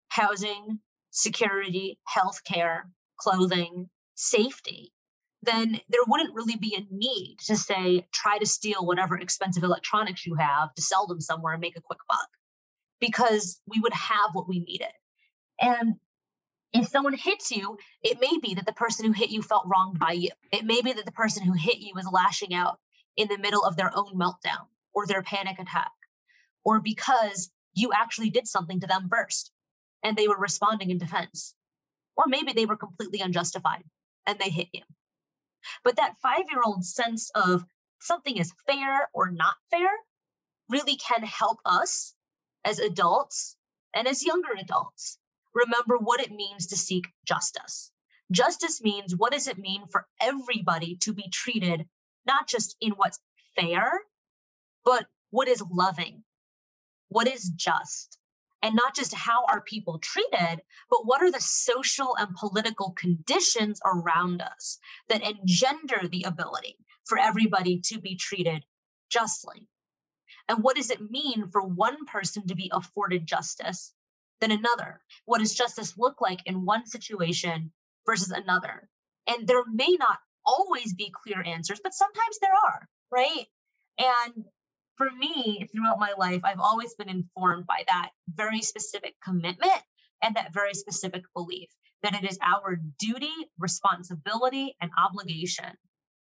housing, 0.09 0.79
security, 1.11 1.99
healthcare, 2.07 2.81
clothing, 3.17 3.89
safety, 4.15 4.91
then 5.41 5.79
there 5.89 6.01
wouldn't 6.05 6.36
really 6.36 6.58
be 6.58 6.75
a 6.75 6.93
need 6.93 7.38
to 7.46 7.55
say, 7.55 8.05
try 8.12 8.38
to 8.38 8.46
steal 8.46 8.86
whatever 8.86 9.17
expensive 9.17 9.63
electronics 9.63 10.25
you 10.25 10.36
have 10.36 10.74
to 10.75 10.81
sell 10.81 11.08
them 11.08 11.22
somewhere 11.22 11.53
and 11.53 11.62
make 11.62 11.77
a 11.77 11.81
quick 11.81 12.00
buck 12.10 12.27
because 13.00 13.62
we 13.65 13.79
would 13.79 13.93
have 13.93 14.31
what 14.34 14.50
we 14.50 14.60
needed. 14.60 14.91
And 15.62 15.96
if 16.74 16.88
someone 16.88 17.13
hits 17.13 17.51
you, 17.51 17.77
it 18.03 18.19
may 18.19 18.38
be 18.41 18.55
that 18.55 18.65
the 18.65 18.74
person 18.74 19.05
who 19.05 19.12
hit 19.12 19.29
you 19.29 19.41
felt 19.41 19.67
wronged 19.67 19.98
by 19.98 20.12
you. 20.12 20.29
It 20.51 20.65
may 20.65 20.81
be 20.81 20.93
that 20.93 21.05
the 21.05 21.12
person 21.12 21.43
who 21.43 21.53
hit 21.53 21.77
you 21.77 21.93
was 21.96 22.08
lashing 22.12 22.53
out 22.53 22.79
in 23.17 23.27
the 23.27 23.38
middle 23.38 23.63
of 23.63 23.75
their 23.75 23.91
own 23.96 24.13
meltdown 24.15 24.67
or 24.93 25.05
their 25.05 25.24
panic 25.24 25.60
attack, 25.60 25.91
or 26.63 26.79
because 26.79 27.50
you 27.74 27.91
actually 27.93 28.29
did 28.29 28.48
something 28.48 28.79
to 28.81 28.88
them 28.88 29.08
first 29.10 29.51
and 30.03 30.17
they 30.17 30.27
were 30.27 30.38
responding 30.38 30.89
in 30.89 30.98
defense. 30.98 31.53
Or 32.15 32.25
maybe 32.27 32.53
they 32.53 32.65
were 32.65 32.75
completely 32.75 33.22
unjustified 33.22 33.84
and 34.27 34.38
they 34.39 34.50
hit 34.50 34.67
you. 34.74 34.81
But 35.83 35.97
that 35.97 36.19
five 36.21 36.45
year 36.49 36.61
old 36.63 36.85
sense 36.85 37.31
of 37.35 37.65
something 37.99 38.37
is 38.37 38.53
fair 38.65 39.09
or 39.13 39.31
not 39.31 39.55
fair 39.71 39.89
really 40.69 40.95
can 40.95 41.23
help 41.23 41.59
us 41.65 42.13
as 42.63 42.79
adults 42.79 43.55
and 43.93 44.07
as 44.07 44.23
younger 44.23 44.53
adults 44.53 45.17
remember 45.53 45.97
what 45.97 46.21
it 46.21 46.31
means 46.31 46.67
to 46.67 46.77
seek 46.77 47.07
justice. 47.25 47.91
Justice 48.31 48.81
means 48.81 49.15
what 49.15 49.33
does 49.33 49.47
it 49.47 49.57
mean 49.57 49.87
for 49.87 50.07
everybody 50.21 50.97
to 50.97 51.13
be 51.13 51.29
treated 51.29 51.87
not 52.25 52.47
just 52.47 52.75
in 52.79 52.91
what's 52.91 53.19
fair, 53.55 53.91
but 54.85 55.07
what 55.31 55.47
is 55.47 55.63
loving, 55.71 56.23
what 57.07 57.27
is 57.27 57.49
just, 57.55 58.18
and 58.61 58.75
not 58.75 58.95
just 58.95 59.13
how 59.13 59.45
are 59.45 59.61
people 59.61 59.99
treated, 59.99 60.61
but 60.89 61.05
what 61.05 61.21
are 61.21 61.31
the 61.31 61.39
social 61.39 62.15
and 62.17 62.35
political 62.35 62.91
conditions 62.91 63.79
around 63.85 64.41
us 64.41 64.79
that 65.07 65.23
engender 65.23 66.07
the 66.07 66.23
ability 66.23 66.77
for 67.05 67.17
everybody 67.17 67.81
to 67.85 67.99
be 67.99 68.15
treated 68.15 68.63
justly. 69.09 69.67
And 70.47 70.63
what 70.63 70.75
does 70.75 70.91
it 70.91 71.11
mean 71.11 71.49
for 71.51 71.61
one 71.61 72.05
person 72.05 72.47
to 72.47 72.55
be 72.55 72.71
afforded 72.73 73.25
justice 73.25 73.93
than 74.39 74.51
another? 74.51 75.01
What 75.25 75.39
does 75.39 75.53
justice 75.53 75.97
look 75.97 76.21
like 76.21 76.39
in 76.45 76.65
one 76.65 76.85
situation 76.85 77.71
versus 78.05 78.31
another? 78.31 78.89
And 79.27 79.47
there 79.47 79.63
may 79.65 79.95
not 79.99 80.19
always 80.45 80.93
be 80.93 81.13
clear 81.23 81.43
answers, 81.43 81.81
but 81.83 81.93
sometimes 81.93 82.39
there 82.39 82.53
are, 82.53 82.87
right? 83.11 83.45
And 83.97 84.45
for 84.99 85.09
me, 85.17 85.65
throughout 85.71 85.97
my 85.97 86.13
life, 86.17 86.41
I've 86.43 86.59
always 86.59 86.93
been 86.93 87.07
informed 87.07 87.65
by 87.65 87.83
that 87.87 88.09
very 88.27 88.61
specific 88.61 89.15
commitment 89.23 89.81
and 90.21 90.35
that 90.35 90.53
very 90.53 90.73
specific 90.73 91.23
belief 91.33 91.69
that 92.03 92.21
it 92.21 92.29
is 92.29 92.37
our 92.43 92.77
duty, 92.99 93.31
responsibility, 93.57 94.75
and 94.81 94.91
obligation 95.01 95.71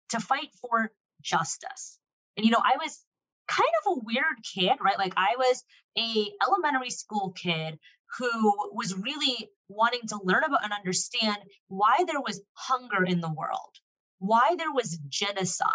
to 0.08 0.20
fight 0.20 0.48
for 0.62 0.90
justice. 1.20 1.98
And, 2.36 2.46
you 2.46 2.50
know, 2.50 2.62
I 2.64 2.78
was 2.82 3.04
kind 3.46 3.70
of 3.84 3.92
a 3.92 4.04
weird 4.04 4.38
kid, 4.54 4.78
right? 4.80 4.98
Like 4.98 5.12
I 5.18 5.34
was 5.36 5.62
a 5.98 6.30
elementary 6.46 6.90
school 6.90 7.32
kid 7.32 7.78
who 8.18 8.52
was 8.72 8.96
really 8.96 9.50
wanting 9.68 10.08
to 10.08 10.20
learn 10.24 10.44
about 10.44 10.64
and 10.64 10.72
understand 10.72 11.36
why 11.68 12.04
there 12.06 12.20
was 12.20 12.40
hunger 12.54 13.04
in 13.04 13.20
the 13.20 13.32
world, 13.32 13.74
why 14.18 14.54
there 14.56 14.72
was 14.72 14.98
genocide, 15.08 15.68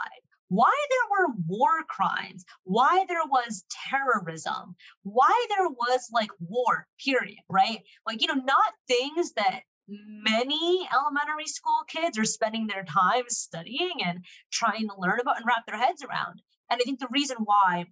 why 0.49 0.71
there 0.89 1.27
were 1.27 1.33
war 1.47 1.83
crimes, 1.87 2.45
why 2.63 3.05
there 3.07 3.25
was 3.25 3.65
terrorism, 3.89 4.75
why 5.03 5.45
there 5.49 5.67
was 5.67 6.09
like 6.11 6.29
war, 6.39 6.87
period, 7.03 7.39
right? 7.49 7.81
Like, 8.05 8.21
you 8.21 8.27
know, 8.27 8.41
not 8.41 8.73
things 8.87 9.33
that 9.33 9.61
many 9.87 10.87
elementary 10.93 11.47
school 11.47 11.83
kids 11.87 12.17
are 12.17 12.25
spending 12.25 12.67
their 12.67 12.83
time 12.83 13.23
studying 13.29 14.03
and 14.05 14.25
trying 14.51 14.87
to 14.87 14.99
learn 14.99 15.19
about 15.19 15.37
and 15.37 15.45
wrap 15.45 15.65
their 15.65 15.79
heads 15.79 16.03
around. 16.03 16.41
And 16.69 16.79
I 16.81 16.83
think 16.83 16.99
the 16.99 17.07
reason 17.09 17.37
why 17.43 17.85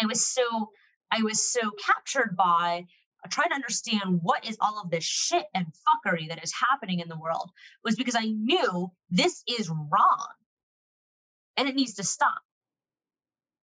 I 0.00 0.06
was 0.06 0.26
so 0.26 0.70
I 1.10 1.22
was 1.22 1.46
so 1.52 1.70
captured 1.84 2.36
by 2.36 2.86
trying 3.30 3.50
to 3.50 3.54
understand 3.54 4.20
what 4.22 4.48
is 4.48 4.56
all 4.60 4.80
of 4.82 4.90
this 4.90 5.04
shit 5.04 5.44
and 5.54 5.66
fuckery 5.66 6.28
that 6.28 6.42
is 6.42 6.52
happening 6.52 7.00
in 7.00 7.08
the 7.08 7.18
world 7.18 7.50
was 7.84 7.94
because 7.94 8.16
I 8.16 8.24
knew 8.24 8.90
this 9.10 9.42
is 9.46 9.68
wrong 9.68 10.28
and 11.56 11.68
it 11.68 11.74
needs 11.74 11.94
to 11.94 12.04
stop. 12.04 12.40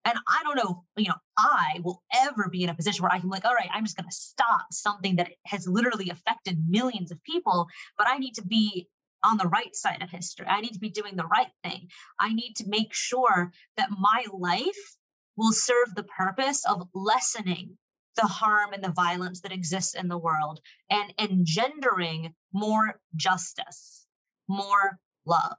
And 0.06 0.18
I 0.28 0.44
don't 0.44 0.56
know, 0.56 0.86
you 0.96 1.10
know, 1.10 1.16
I 1.38 1.82
will 1.84 2.02
ever 2.14 2.48
be 2.50 2.64
in 2.64 2.70
a 2.70 2.74
position 2.74 3.04
where 3.04 3.12
I 3.12 3.20
can 3.20 3.30
like, 3.30 3.46
all 3.46 3.54
right, 3.54 3.70
I'm 3.72 3.84
just 3.84 3.98
going 3.98 4.10
to 4.10 4.16
stop 4.16 4.68
something 4.72 5.18
that 5.18 5.30
has 5.46 5.68
literally 5.68 6.10
affected 6.10 6.58
millions 6.68 7.12
of 7.12 7.24
people, 7.24 7.68
but 7.98 8.08
I 8.08 8.18
need 8.18 8.36
to 8.36 8.46
be 8.46 8.88
on 9.24 9.38
the 9.38 9.48
right 9.48 9.76
side 9.76 10.02
of 10.02 10.10
history. 10.10 10.48
I 10.48 10.62
need 10.62 10.74
to 10.74 10.80
be 10.80 10.90
doing 10.90 11.16
the 11.16 11.26
right 11.26 11.52
thing. 11.64 11.90
I 12.18 12.34
need 12.34 12.56
to 12.58 12.70
make 12.70 12.94
sure 12.94 13.52
that 13.76 13.90
my 13.92 14.26
life 14.34 14.96
will 15.36 15.52
serve 15.52 15.94
the 15.96 16.04
purpose 16.04 16.64
of 16.66 16.88
lessening 16.94 17.78
the 18.16 18.28
harm 18.28 18.74
and 18.74 18.84
the 18.84 18.92
violence 18.92 19.42
that 19.42 19.52
exists 19.52 19.96
in 19.96 20.08
the 20.08 20.18
world 20.18 20.60
and 20.90 21.14
engendering 21.18 22.34
more 22.54 23.00
justice, 23.16 24.06
more 24.48 24.98
love. 25.26 25.58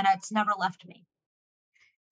And 0.00 0.08
it's 0.16 0.32
never 0.32 0.52
left 0.58 0.86
me. 0.86 1.04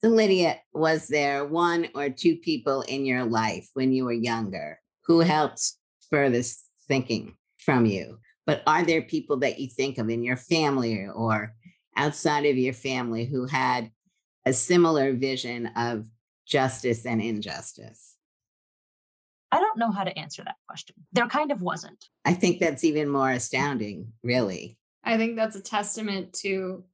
So, 0.05 0.11
Lydia, 0.11 0.61
was 0.75 1.09
there 1.09 1.47
one 1.47 1.89
or 1.95 2.11
two 2.11 2.37
people 2.37 2.83
in 2.83 3.07
your 3.07 3.25
life 3.25 3.71
when 3.73 3.93
you 3.93 4.05
were 4.05 4.13
younger 4.13 4.79
who 5.07 5.21
helped 5.21 5.73
spur 6.01 6.29
this 6.29 6.65
thinking 6.87 7.35
from 7.57 7.87
you? 7.87 8.19
But 8.45 8.63
are 8.67 8.85
there 8.85 9.01
people 9.01 9.39
that 9.39 9.59
you 9.59 9.69
think 9.69 9.97
of 9.97 10.11
in 10.11 10.23
your 10.23 10.37
family 10.37 11.07
or 11.07 11.55
outside 11.97 12.45
of 12.45 12.59
your 12.59 12.75
family 12.75 13.25
who 13.25 13.47
had 13.47 13.91
a 14.45 14.53
similar 14.53 15.15
vision 15.15 15.71
of 15.75 16.05
justice 16.47 17.07
and 17.07 17.23
injustice? 17.23 18.17
I 19.51 19.61
don't 19.61 19.79
know 19.79 19.91
how 19.91 20.05
to 20.05 20.17
answer 20.19 20.45
that 20.45 20.57
question. 20.69 20.95
There 21.13 21.27
kind 21.27 21.51
of 21.51 21.63
wasn't. 21.63 22.05
I 22.27 22.35
think 22.35 22.61
that's 22.61 22.85
even 22.85 23.09
more 23.09 23.31
astounding, 23.31 24.13
really. 24.23 24.77
I 25.05 25.17
think 25.17 25.37
that's 25.37 25.57
a 25.57 25.63
testament 25.63 26.35
to 26.41 26.85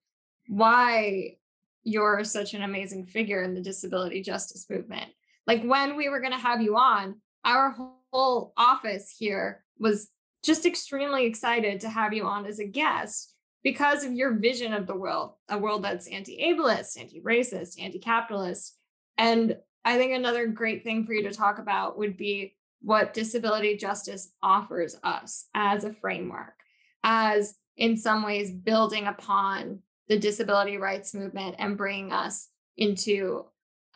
why 0.48 1.36
you're 1.82 2.24
such 2.24 2.54
an 2.54 2.62
amazing 2.62 3.06
figure 3.06 3.42
in 3.42 3.54
the 3.54 3.60
disability 3.60 4.22
justice 4.22 4.66
movement. 4.68 5.10
Like 5.46 5.62
when 5.62 5.96
we 5.96 6.08
were 6.08 6.20
going 6.20 6.32
to 6.32 6.38
have 6.38 6.62
you 6.62 6.76
on, 6.76 7.20
our 7.44 7.76
whole 8.10 8.52
office 8.56 9.14
here 9.16 9.62
was 9.78 10.08
just 10.42 10.66
extremely 10.66 11.26
excited 11.26 11.80
to 11.80 11.88
have 11.88 12.12
you 12.12 12.24
on 12.24 12.46
as 12.46 12.58
a 12.58 12.66
guest 12.66 13.34
because 13.62 14.04
of 14.04 14.12
your 14.12 14.34
vision 14.34 14.72
of 14.72 14.86
the 14.86 14.94
world, 14.94 15.34
a 15.48 15.58
world 15.58 15.84
that's 15.84 16.08
anti 16.08 16.38
ableist, 16.42 16.98
anti 16.98 17.20
racist, 17.20 17.80
anti 17.80 17.98
capitalist. 17.98 18.76
And 19.18 19.56
I 19.84 19.96
think 19.98 20.12
another 20.12 20.46
great 20.46 20.84
thing 20.84 21.04
for 21.04 21.12
you 21.12 21.22
to 21.28 21.34
talk 21.34 21.58
about 21.58 21.98
would 21.98 22.16
be 22.16 22.54
what 22.80 23.14
disability 23.14 23.76
justice 23.76 24.32
offers 24.42 24.96
us 25.02 25.46
as 25.54 25.84
a 25.84 25.92
framework, 25.94 26.54
as 27.02 27.54
in 27.76 27.96
some 27.96 28.22
ways 28.22 28.50
building 28.50 29.06
upon 29.06 29.80
the 30.08 30.18
disability 30.18 30.76
rights 30.76 31.14
movement 31.14 31.56
and 31.58 31.76
bringing 31.76 32.12
us 32.12 32.48
into 32.76 33.44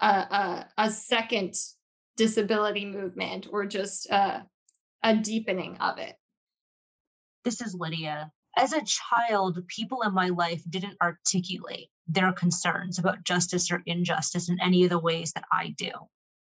a, 0.01 0.07
a, 0.07 0.69
a 0.79 0.91
second 0.91 1.55
disability 2.17 2.85
movement 2.85 3.47
or 3.51 3.67
just 3.67 4.09
a, 4.11 4.47
a 5.03 5.17
deepening 5.17 5.77
of 5.79 5.99
it. 5.99 6.17
This 7.45 7.61
is 7.61 7.75
Lydia. 7.75 8.31
As 8.57 8.73
a 8.73 8.83
child, 8.85 9.59
people 9.69 10.03
in 10.03 10.13
my 10.13 10.29
life 10.29 10.63
didn't 10.69 10.97
articulate 11.01 11.89
their 12.09 12.33
concerns 12.33 12.99
about 12.99 13.23
justice 13.23 13.71
or 13.71 13.83
injustice 13.87 14.49
in 14.49 14.59
any 14.61 14.85
of 14.85 14.91
the 14.91 14.99
ways 14.99 15.33
that 15.33 15.45
I 15.53 15.75
do, 15.77 15.91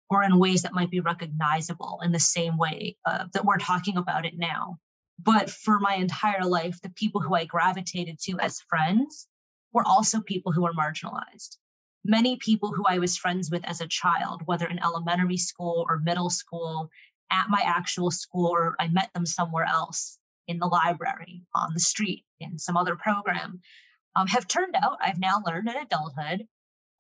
or 0.10 0.24
in 0.24 0.38
ways 0.38 0.64
that 0.64 0.74
might 0.74 0.92
be 0.92 1.00
recognizable 1.00 2.02
in 2.04 2.12
the 2.12 2.20
same 2.20 2.58
way 2.58 2.98
uh, 3.06 3.26
that 3.34 3.46
we're 3.46 3.58
talking 3.58 3.98
about 3.98 4.26
it 4.26 4.34
now. 4.36 4.80
But 5.20 5.50
for 5.50 5.80
my 5.80 5.96
entire 5.96 6.44
life, 6.44 6.82
the 6.82 6.90
people 6.90 7.22
who 7.22 7.36
I 7.36 7.46
gravitated 7.46 8.20
to 8.24 8.40
as 8.40 8.60
friends 8.68 9.28
were 9.74 9.86
also 9.86 10.22
people 10.22 10.52
who 10.52 10.64
were 10.64 10.74
marginalized. 10.74 11.58
Many 12.06 12.38
people 12.38 12.72
who 12.72 12.86
I 12.86 13.00
was 13.00 13.18
friends 13.18 13.50
with 13.50 13.66
as 13.66 13.82
a 13.82 13.88
child, 13.88 14.42
whether 14.46 14.68
in 14.68 14.80
elementary 14.80 15.38
school 15.38 15.86
or 15.90 16.00
middle 16.00 16.30
school, 16.30 16.90
at 17.32 17.50
my 17.50 17.62
actual 17.64 18.12
school, 18.12 18.48
or 18.48 18.76
I 18.80 18.88
met 18.90 19.12
them 19.14 19.26
somewhere 19.26 19.66
else 19.66 20.20
in 20.48 20.60
the 20.60 20.68
library, 20.68 21.42
on 21.56 21.74
the 21.74 21.80
street, 21.80 22.26
in 22.40 22.60
some 22.60 22.78
other 22.78 22.96
program, 22.96 23.62
um, 24.16 24.28
have 24.28 24.48
turned 24.48 24.76
out, 24.76 24.98
I've 25.02 25.20
now 25.20 25.42
learned 25.46 25.70
in 25.70 25.76
adulthood, 25.76 26.48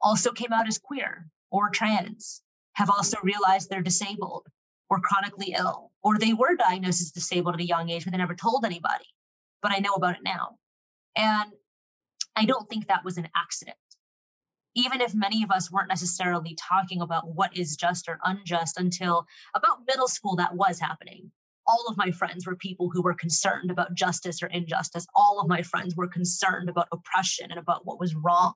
also 0.01 0.31
came 0.31 0.53
out 0.53 0.67
as 0.67 0.79
queer 0.79 1.27
or 1.51 1.69
trans, 1.69 2.41
have 2.73 2.89
also 2.89 3.17
realized 3.21 3.69
they're 3.69 3.81
disabled 3.81 4.47
or 4.89 4.99
chronically 4.99 5.53
ill, 5.57 5.91
or 6.01 6.17
they 6.17 6.33
were 6.33 6.55
diagnosed 6.55 7.01
as 7.01 7.11
disabled 7.11 7.55
at 7.55 7.61
a 7.61 7.65
young 7.65 7.89
age, 7.89 8.05
but 8.05 8.11
they 8.11 8.17
never 8.17 8.35
told 8.35 8.65
anybody. 8.65 9.05
But 9.61 9.71
I 9.71 9.79
know 9.79 9.93
about 9.93 10.15
it 10.15 10.23
now. 10.23 10.57
And 11.15 11.51
I 12.35 12.45
don't 12.45 12.67
think 12.69 12.87
that 12.87 13.05
was 13.05 13.17
an 13.17 13.29
accident. 13.35 13.77
Even 14.75 15.01
if 15.01 15.13
many 15.13 15.43
of 15.43 15.51
us 15.51 15.71
weren't 15.71 15.89
necessarily 15.89 16.55
talking 16.55 17.01
about 17.01 17.27
what 17.27 17.55
is 17.55 17.75
just 17.75 18.09
or 18.09 18.19
unjust 18.23 18.79
until 18.79 19.27
about 19.55 19.85
middle 19.87 20.07
school, 20.07 20.37
that 20.37 20.55
was 20.55 20.79
happening. 20.79 21.31
All 21.67 21.85
of 21.87 21.95
my 21.95 22.11
friends 22.11 22.45
were 22.45 22.55
people 22.55 22.89
who 22.89 23.03
were 23.03 23.13
concerned 23.13 23.69
about 23.69 23.93
justice 23.93 24.41
or 24.41 24.47
injustice. 24.47 25.05
All 25.15 25.39
of 25.39 25.47
my 25.47 25.61
friends 25.61 25.95
were 25.95 26.07
concerned 26.07 26.69
about 26.69 26.87
oppression 26.91 27.51
and 27.51 27.59
about 27.59 27.85
what 27.85 27.99
was 27.99 28.15
wrong 28.15 28.53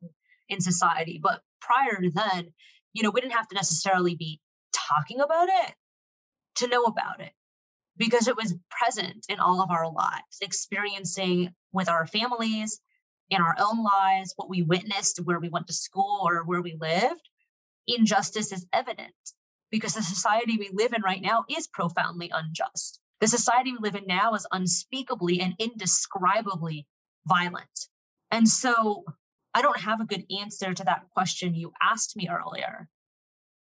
in 0.50 0.60
society. 0.60 1.20
But 1.22 1.42
prior 1.62 2.02
to 2.02 2.10
then, 2.10 2.54
you 2.94 3.04
know, 3.04 3.12
we 3.12 3.22
didn't 3.22 3.38
have 3.38 3.48
to 3.50 3.56
necessarily 3.56 4.16
be 4.16 4.42
talking 4.74 5.20
about 5.20 5.50
it 5.50 5.76
to 6.56 6.68
know 6.68 6.84
about 6.84 7.22
it 7.22 7.32
because 7.98 8.28
it 8.28 8.36
was 8.36 8.56
present 8.70 9.26
in 9.30 9.40
all 9.40 9.62
of 9.62 9.72
our 9.72 9.92
lives, 9.92 10.40
experiencing 10.42 11.54
with 11.72 11.90
our 11.90 12.08
families, 12.08 12.80
in 13.30 13.42
our 13.42 13.56
own 13.60 13.84
lives, 13.84 14.34
what 14.36 14.50
we 14.50 14.62
witnessed, 14.62 15.20
where 15.24 15.40
we 15.40 15.50
went 15.50 15.68
to 15.68 15.74
school 15.74 16.22
or 16.24 16.44
where 16.44 16.62
we 16.62 16.78
lived. 16.80 17.30
Injustice 17.88 18.52
is 18.52 18.66
evident 18.74 19.14
because 19.72 19.94
the 19.94 20.04
society 20.04 20.58
we 20.58 20.70
live 20.74 20.94
in 20.94 21.02
right 21.02 21.22
now 21.22 21.46
is 21.50 21.68
profoundly 21.68 22.32
unjust. 22.34 23.00
The 23.20 23.28
society 23.28 23.72
we 23.72 23.80
live 23.80 23.96
in 23.96 24.08
now 24.08 24.34
is 24.34 24.48
unspeakably 24.52 25.42
and 25.42 25.56
indescribably 25.60 26.86
violent. 27.26 27.88
And 28.32 28.48
so 28.48 29.04
I 29.54 29.62
don't 29.62 29.80
have 29.80 30.02
a 30.02 30.06
good 30.06 30.26
answer 30.40 30.74
to 30.74 30.84
that 30.84 31.10
question 31.14 31.56
you 31.56 31.74
asked 31.82 32.16
me 32.16 32.30
earlier 32.30 32.88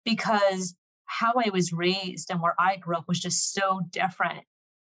because 0.05 0.75
how 1.05 1.33
I 1.35 1.49
was 1.49 1.73
raised 1.73 2.31
and 2.31 2.41
where 2.41 2.55
I 2.57 2.77
grew 2.77 2.95
up 2.95 3.07
was 3.07 3.19
just 3.19 3.53
so 3.53 3.81
different 3.91 4.45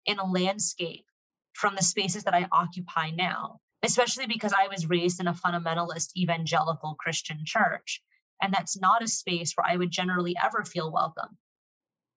in 0.06 0.20
a 0.20 0.26
landscape 0.26 1.06
from 1.54 1.76
the 1.76 1.84
spaces 1.84 2.24
that 2.24 2.34
I 2.34 2.48
occupy 2.52 3.12
now, 3.12 3.60
especially 3.84 4.27
because 4.27 4.53
I 4.53 4.67
was 4.67 4.89
raised 4.89 5.19
in 5.19 5.27
a 5.27 5.34
fundamentalist 5.34 6.15
evangelical 6.15 6.96
Christian 7.00 7.39
church. 7.46 8.01
And 8.41 8.53
that's 8.53 8.79
not 8.79 9.03
a 9.03 9.07
space 9.07 9.53
where 9.53 9.67
I 9.67 9.77
would 9.77 9.91
generally 9.91 10.36
ever 10.41 10.63
feel 10.63 10.91
welcome 10.91 11.38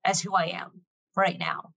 as 0.04 0.20
who 0.20 0.34
I 0.34 0.46
am 0.46 0.82
right 1.16 1.38
now. 1.38 1.72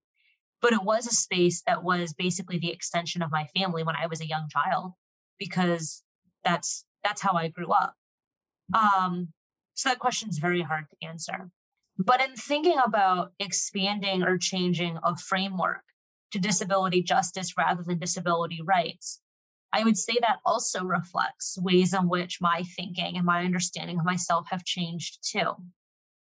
But 0.61 0.73
it 0.73 0.83
was 0.83 1.07
a 1.07 1.11
space 1.11 1.63
that 1.67 1.83
was 1.83 2.13
basically 2.13 2.59
the 2.59 2.71
extension 2.71 3.21
of 3.21 3.31
my 3.31 3.47
family 3.55 3.83
when 3.83 3.95
I 3.95 4.07
was 4.07 4.21
a 4.21 4.27
young 4.27 4.47
child 4.49 4.93
because 5.37 6.03
that's 6.43 6.85
that's 7.03 7.21
how 7.21 7.33
I 7.33 7.49
grew 7.49 7.71
up. 7.71 7.95
Um, 8.73 9.29
so 9.73 9.89
that 9.89 9.99
question 9.99 10.29
is 10.29 10.37
very 10.37 10.61
hard 10.61 10.85
to 10.89 11.07
answer. 11.07 11.49
But 11.97 12.21
in 12.21 12.35
thinking 12.35 12.77
about 12.83 13.33
expanding 13.39 14.23
or 14.23 14.37
changing 14.37 14.97
a 15.03 15.15
framework 15.17 15.83
to 16.31 16.39
disability 16.39 17.03
justice 17.03 17.57
rather 17.57 17.83
than 17.83 17.99
disability 17.99 18.61
rights, 18.63 19.19
I 19.73 19.83
would 19.83 19.97
say 19.97 20.13
that 20.21 20.39
also 20.45 20.83
reflects 20.83 21.57
ways 21.59 21.95
in 21.95 22.07
which 22.07 22.39
my 22.39 22.61
thinking 22.75 23.17
and 23.17 23.25
my 23.25 23.43
understanding 23.43 23.99
of 23.99 24.05
myself 24.05 24.45
have 24.51 24.63
changed 24.63 25.27
too. 25.27 25.55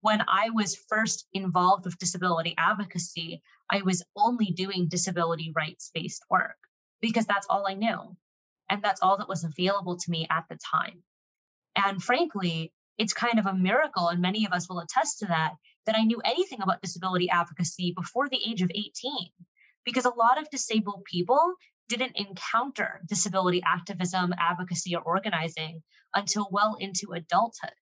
When 0.00 0.22
I 0.26 0.48
was 0.50 0.82
first 0.88 1.26
involved 1.34 1.84
with 1.84 1.98
disability 1.98 2.54
advocacy, 2.56 3.42
I 3.70 3.82
was 3.82 4.02
only 4.16 4.46
doing 4.46 4.88
disability 4.88 5.52
rights 5.54 5.90
based 5.92 6.24
work 6.30 6.56
because 7.02 7.26
that's 7.26 7.46
all 7.50 7.66
I 7.68 7.74
knew. 7.74 8.16
And 8.70 8.82
that's 8.82 9.02
all 9.02 9.18
that 9.18 9.28
was 9.28 9.44
available 9.44 9.98
to 9.98 10.10
me 10.10 10.26
at 10.30 10.46
the 10.48 10.58
time. 10.72 11.02
And 11.76 12.02
frankly, 12.02 12.72
it's 12.96 13.12
kind 13.12 13.38
of 13.38 13.44
a 13.44 13.54
miracle, 13.54 14.08
and 14.08 14.22
many 14.22 14.46
of 14.46 14.52
us 14.52 14.68
will 14.68 14.80
attest 14.80 15.18
to 15.18 15.26
that, 15.26 15.52
that 15.84 15.96
I 15.96 16.04
knew 16.04 16.22
anything 16.24 16.62
about 16.62 16.80
disability 16.80 17.28
advocacy 17.28 17.92
before 17.94 18.28
the 18.28 18.40
age 18.48 18.62
of 18.62 18.70
18. 18.74 18.88
Because 19.84 20.06
a 20.06 20.14
lot 20.14 20.40
of 20.40 20.50
disabled 20.50 21.04
people 21.04 21.54
didn't 21.88 22.16
encounter 22.16 23.00
disability 23.06 23.62
activism, 23.64 24.34
advocacy, 24.38 24.96
or 24.96 25.02
organizing 25.02 25.82
until 26.14 26.48
well 26.50 26.76
into 26.80 27.12
adulthood 27.12 27.74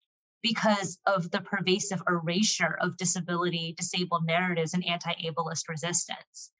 because 0.42 0.98
of 1.06 1.30
the 1.30 1.40
pervasive 1.40 2.02
erasure 2.08 2.76
of 2.80 2.96
disability, 2.96 3.74
disabled 3.76 4.26
narratives, 4.26 4.74
and 4.74 4.84
anti 4.84 5.12
ableist 5.24 5.68
resistance. 5.68 6.50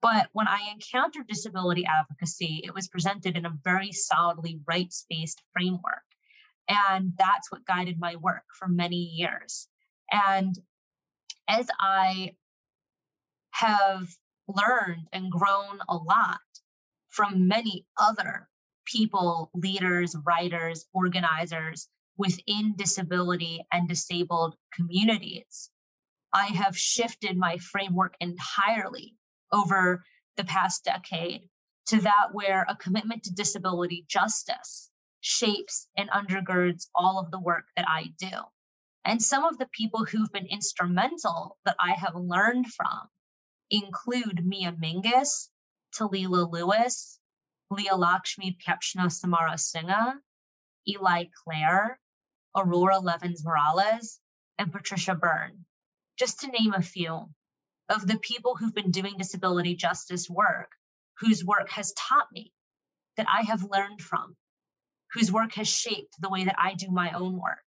But 0.00 0.28
when 0.32 0.48
I 0.48 0.70
encountered 0.72 1.26
disability 1.26 1.84
advocacy, 1.84 2.62
it 2.64 2.74
was 2.74 2.88
presented 2.88 3.36
in 3.36 3.44
a 3.44 3.58
very 3.64 3.92
solidly 3.92 4.60
rights 4.66 5.04
based 5.10 5.42
framework. 5.52 6.04
And 6.68 7.12
that's 7.18 7.50
what 7.50 7.66
guided 7.66 7.98
my 7.98 8.16
work 8.16 8.44
for 8.58 8.68
many 8.68 8.96
years. 8.96 9.68
And 10.10 10.54
as 11.48 11.66
I 11.80 12.36
have 13.52 14.08
learned 14.46 15.08
and 15.12 15.30
grown 15.30 15.80
a 15.88 15.96
lot 15.96 16.40
from 17.08 17.48
many 17.48 17.86
other 17.96 18.48
people, 18.84 19.50
leaders, 19.54 20.16
writers, 20.24 20.86
organizers 20.92 21.88
within 22.16 22.74
disability 22.76 23.64
and 23.72 23.88
disabled 23.88 24.54
communities, 24.72 25.70
I 26.32 26.46
have 26.46 26.76
shifted 26.76 27.36
my 27.36 27.58
framework 27.58 28.14
entirely 28.20 29.16
over 29.52 30.04
the 30.36 30.44
past 30.44 30.84
decade 30.84 31.48
to 31.86 32.00
that 32.02 32.28
where 32.32 32.66
a 32.68 32.76
commitment 32.76 33.24
to 33.24 33.34
disability 33.34 34.04
justice 34.08 34.90
shapes 35.20 35.88
and 35.96 36.10
undergirds 36.10 36.88
all 36.94 37.18
of 37.18 37.30
the 37.30 37.40
work 37.40 37.64
that 37.76 37.86
I 37.88 38.12
do. 38.18 38.30
And 39.04 39.22
some 39.22 39.44
of 39.44 39.58
the 39.58 39.68
people 39.72 40.04
who've 40.04 40.30
been 40.32 40.46
instrumental 40.46 41.56
that 41.64 41.76
I 41.80 41.94
have 41.94 42.14
learned 42.14 42.66
from 42.66 43.08
include 43.70 44.44
Mia 44.44 44.72
Mingus, 44.72 45.48
Talila 45.94 46.50
Lewis, 46.50 47.18
Leah 47.70 47.96
Lakshmi 47.96 48.56
Piepzna-Samarasinha, 48.64 50.14
Eli 50.88 51.24
Clare, 51.44 52.00
Aurora 52.56 52.98
Levins 52.98 53.44
Morales, 53.44 54.20
and 54.58 54.72
Patricia 54.72 55.14
Berne, 55.14 55.64
just 56.18 56.40
to 56.40 56.48
name 56.48 56.72
a 56.72 56.82
few 56.82 57.28
of 57.88 58.06
the 58.06 58.18
people 58.18 58.56
who've 58.56 58.74
been 58.74 58.90
doing 58.90 59.16
disability 59.16 59.74
justice 59.74 60.28
work, 60.28 60.72
whose 61.18 61.44
work 61.44 61.70
has 61.70 61.92
taught 61.92 62.30
me 62.32 62.52
that 63.16 63.26
I 63.28 63.42
have 63.42 63.62
learned 63.64 64.00
from, 64.00 64.36
whose 65.12 65.32
work 65.32 65.54
has 65.54 65.68
shaped 65.68 66.20
the 66.20 66.28
way 66.28 66.44
that 66.44 66.58
I 66.58 66.74
do 66.74 66.90
my 66.90 67.12
own 67.12 67.40
work. 67.40 67.64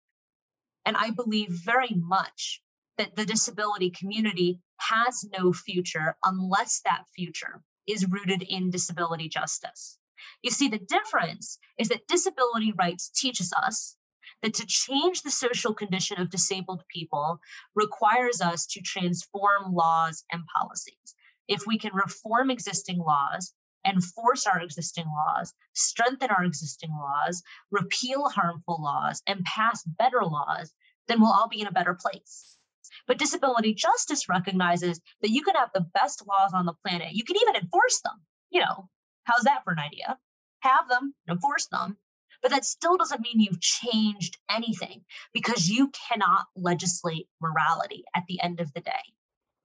And 0.86 0.98
I 0.98 1.12
believe 1.12 1.50
very 1.50 1.94
much 1.96 2.62
that 2.98 3.16
the 3.16 3.26
disability 3.26 3.92
community 3.92 4.60
has 4.78 5.24
no 5.38 5.54
future 5.54 6.18
unless 6.24 6.82
that 6.86 7.04
future 7.16 7.62
is 7.88 8.08
rooted 8.08 8.42
in 8.42 8.70
disability 8.70 9.30
justice. 9.30 9.98
You 10.42 10.52
see, 10.52 10.68
the 10.68 10.80
difference 10.80 11.58
is 11.78 11.90
that 11.90 12.08
disability 12.08 12.74
rights 12.78 13.10
teaches 13.10 13.54
us 13.54 13.96
that 14.42 14.54
to 14.56 14.66
change 14.66 15.22
the 15.22 15.32
social 15.32 15.74
condition 15.74 16.20
of 16.20 16.30
disabled 16.30 16.84
people 16.94 17.40
requires 17.76 18.42
us 18.42 18.66
to 18.68 18.82
transform 18.82 19.74
laws 19.74 20.24
and 20.32 20.44
policies. 20.58 21.16
If 21.48 21.68
we 21.68 21.78
can 21.78 21.94
reform 21.94 22.50
existing 22.50 22.98
laws, 22.98 23.54
enforce 23.86 24.46
our 24.48 24.62
existing 24.62 25.06
laws, 25.06 25.54
strengthen 25.74 26.30
our 26.30 26.44
existing 26.44 26.92
laws, 26.92 27.44
repeal 27.72 28.30
harmful 28.30 28.82
laws, 28.82 29.22
and 29.28 29.44
pass 29.44 29.84
better 29.84 30.24
laws, 30.24 30.74
then 31.08 31.20
we'll 31.20 31.34
all 31.34 31.50
be 31.50 31.62
in 31.62 31.68
a 31.68 31.72
better 31.72 31.94
place. 31.94 32.58
But 33.08 33.18
disability 33.18 33.74
justice 33.74 34.30
recognizes 34.30 35.00
that 35.22 35.32
you 35.32 35.44
can 35.44 35.56
have 35.56 35.70
the 35.74 35.86
best 35.94 36.24
laws 36.28 36.52
on 36.54 36.66
the 36.66 36.74
planet. 36.86 37.14
You 37.14 37.24
can 37.24 37.38
even 37.38 37.56
enforce 37.56 38.02
them. 38.02 38.22
You 38.50 38.62
know, 38.62 38.90
how's 39.24 39.44
that 39.44 39.64
for 39.64 39.74
an 39.74 39.80
idea? 39.80 40.18
Have 40.62 40.88
them, 40.90 41.14
enforce 41.30 41.68
them, 41.68 41.98
but 42.42 42.52
that 42.52 42.66
still 42.66 42.98
doesn't 42.98 43.22
mean 43.22 43.40
you've 43.40 43.62
changed 43.62 44.38
anything 44.50 45.04
because 45.34 45.70
you 45.70 45.92
cannot 46.10 46.48
legislate 46.56 47.28
morality 47.40 48.04
at 48.16 48.24
the 48.28 48.42
end 48.42 48.60
of 48.60 48.74
the 48.74 48.82
day. 48.82 48.92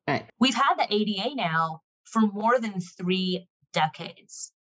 Right. 0.06 0.26
We've 0.38 0.54
had 0.54 0.74
the 0.76 0.94
ADA 0.94 1.34
now 1.34 1.82
for 2.04 2.20
more 2.20 2.60
than 2.60 2.80
three 2.80 3.48
decades. 3.72 4.52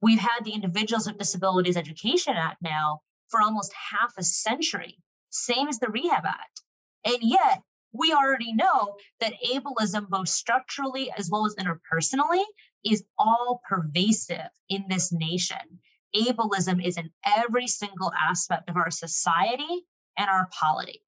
We've 0.00 0.20
had 0.20 0.44
the 0.44 0.52
Individuals 0.52 1.06
with 1.06 1.18
Disabilities 1.18 1.76
Education 1.76 2.34
Act 2.36 2.62
now 2.62 3.00
for 3.28 3.40
almost 3.40 3.72
half 3.72 4.12
a 4.18 4.22
century, 4.22 4.98
same 5.30 5.68
as 5.68 5.78
the 5.78 5.88
Rehab 5.88 6.24
Act. 6.24 6.62
And 7.04 7.18
yet, 7.20 7.62
we 7.94 8.12
already 8.12 8.52
know 8.52 8.96
that 9.20 9.34
ableism, 9.48 10.08
both 10.08 10.28
structurally 10.28 11.12
as 11.16 11.30
well 11.30 11.46
as 11.46 11.54
interpersonally, 11.54 12.44
is 12.84 13.04
all 13.16 13.62
pervasive 13.68 14.50
in 14.68 14.84
this 14.88 15.12
nation. 15.12 15.80
Ableism 16.14 16.84
is 16.84 16.96
in 16.96 17.10
every 17.24 17.68
single 17.68 18.12
aspect 18.20 18.68
of 18.68 18.76
our 18.76 18.90
society 18.90 19.86
and 20.18 20.28
our 20.28 20.48
polity. 20.60 21.02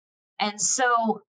And 0.41 0.61
so, 0.61 1.23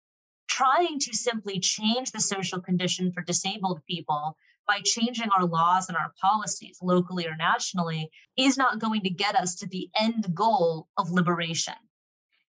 trying 0.48 1.00
to 1.00 1.16
simply 1.16 1.60
change 1.60 2.12
the 2.12 2.20
social 2.20 2.60
condition 2.60 3.12
for 3.12 3.22
disabled 3.22 3.82
people 3.88 4.36
by 4.68 4.80
changing 4.84 5.30
our 5.30 5.46
laws 5.46 5.88
and 5.88 5.98
our 5.98 6.14
policies 6.20 6.80
locally 6.82 7.28
or 7.28 7.36
nationally 7.36 8.10
is 8.38 8.58
not 8.58 8.80
going 8.80 9.02
to 9.02 9.10
get 9.10 9.36
us 9.36 9.56
to 9.56 9.68
the 9.68 9.90
end 10.00 10.34
goal 10.34 10.88
of 10.98 11.12
liberation. 11.12 11.74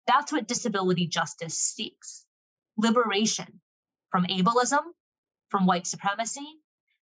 That's 0.07 0.31
what 0.31 0.47
disability 0.47 1.07
justice 1.07 1.57
seeks 1.57 2.22
liberation 2.77 3.61
from 4.11 4.25
ableism, 4.25 4.81
from 5.49 5.65
white 5.65 5.87
supremacy, 5.87 6.47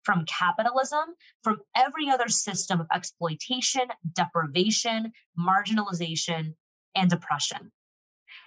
from 0.02 0.24
capitalism, 0.26 1.05
from 1.42 1.61
every 1.74 2.09
other 2.09 2.29
system 2.29 2.81
of 2.81 2.87
exploitation, 2.92 3.88
deprivation, 4.12 5.12
marginalization, 5.38 6.55
and 6.94 7.12
oppression. 7.12 7.72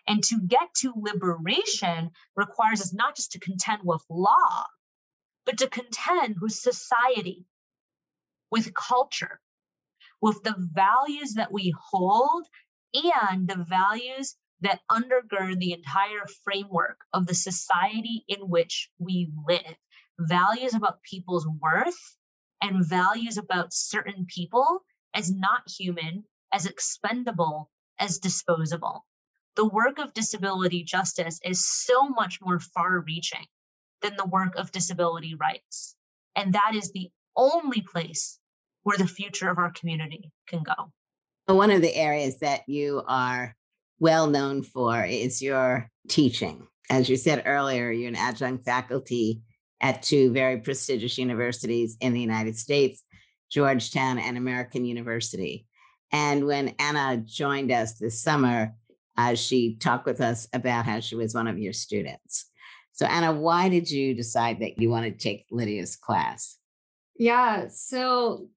And 0.08 0.24
to 0.24 0.40
get 0.40 0.74
to 0.78 0.94
liberation 0.96 2.12
requires 2.36 2.82
us 2.82 2.94
not 2.94 3.16
just 3.16 3.34
to 3.34 3.40
contend 3.40 3.82
with 3.84 4.04
law, 4.10 4.66
but 5.46 5.58
to 5.58 5.68
contend 5.68 6.38
with 6.40 6.54
society, 6.54 7.46
with 8.52 8.74
culture, 8.74 9.40
with 10.22 10.42
the 10.44 10.56
values 10.58 11.34
that 11.34 11.52
we 11.52 11.74
hold 11.78 12.46
and 12.94 13.48
the 13.48 13.64
values 13.68 14.36
that 14.62 14.82
undergird 14.92 15.60
the 15.60 15.74
entire 15.74 16.26
framework 16.44 17.00
of 17.14 17.26
the 17.26 17.36
society 17.36 18.24
in 18.28 18.50
which 18.50 18.90
we 19.00 19.32
live. 19.48 19.76
Values 20.20 20.74
about 20.74 21.02
people's 21.04 21.48
worth 21.62 22.18
and 22.62 22.86
values 22.86 23.38
about 23.38 23.74
certain 23.74 24.26
people 24.28 24.82
as 25.14 25.32
not 25.32 25.62
human, 25.68 26.24
as 26.54 26.66
expendable, 26.66 27.70
as 28.00 28.20
disposable. 28.20 29.06
The 29.56 29.68
work 29.68 29.98
of 30.00 30.14
disability 30.14 30.84
justice 30.84 31.40
is 31.44 31.66
so 31.66 32.10
much 32.10 32.40
more 32.42 32.60
far 32.60 33.00
reaching 33.00 33.46
than 34.02 34.16
the 34.16 34.26
work 34.26 34.56
of 34.56 34.72
disability 34.72 35.36
rights. 35.36 35.96
And 36.36 36.54
that 36.54 36.74
is 36.76 36.92
the 36.92 37.10
only 37.36 37.82
place 37.82 38.40
where 38.84 38.98
the 38.98 39.08
future 39.08 39.50
of 39.50 39.58
our 39.58 39.72
community 39.72 40.32
can 40.48 40.64
go. 40.64 40.92
One 41.54 41.72
of 41.72 41.82
the 41.82 41.96
areas 41.96 42.40
that 42.40 42.62
you 42.68 43.04
are 43.08 43.56
well 44.00 44.28
known 44.28 44.64
for 44.64 45.04
is 45.04 45.42
your 45.42 45.90
teaching. 46.08 46.68
As 46.90 47.10
you 47.10 47.18
said 47.18 47.44
earlier, 47.46 47.92
you're 47.92 48.10
an 48.10 48.16
adjunct 48.16 48.66
faculty 48.66 49.42
at 49.82 50.02
two 50.02 50.32
very 50.32 50.60
prestigious 50.60 51.18
universities 51.18 51.98
in 52.02 52.14
the 52.14 52.22
United 52.22 52.58
States, 52.58 53.04
Georgetown 53.52 54.18
and 54.18 54.38
American 54.38 54.86
University. 54.86 55.66
And 56.12 56.46
when 56.46 56.70
Anna 56.80 57.18
joined 57.18 57.72
us 57.72 57.94
this 57.94 58.22
summer, 58.22 58.74
uh, 59.18 59.36
she 59.36 59.76
talked 59.76 60.06
with 60.06 60.22
us 60.22 60.48
about 60.54 60.86
how 60.86 61.00
she 61.00 61.16
was 61.16 61.36
one 61.36 61.48
of 61.48 61.60
your 61.60 61.74
students. 61.74 62.50
So, 62.94 63.06
Anna, 63.06 63.34
why 63.34 63.70
did 63.70 63.90
you 63.90 64.14
decide 64.14 64.60
that 64.60 64.80
you 64.80 64.90
wanted 64.90 65.20
to 65.20 65.24
take 65.24 65.46
Lydia's 65.52 65.96
class? 65.96 66.58
Yeah, 67.18 67.68
so 67.70 68.48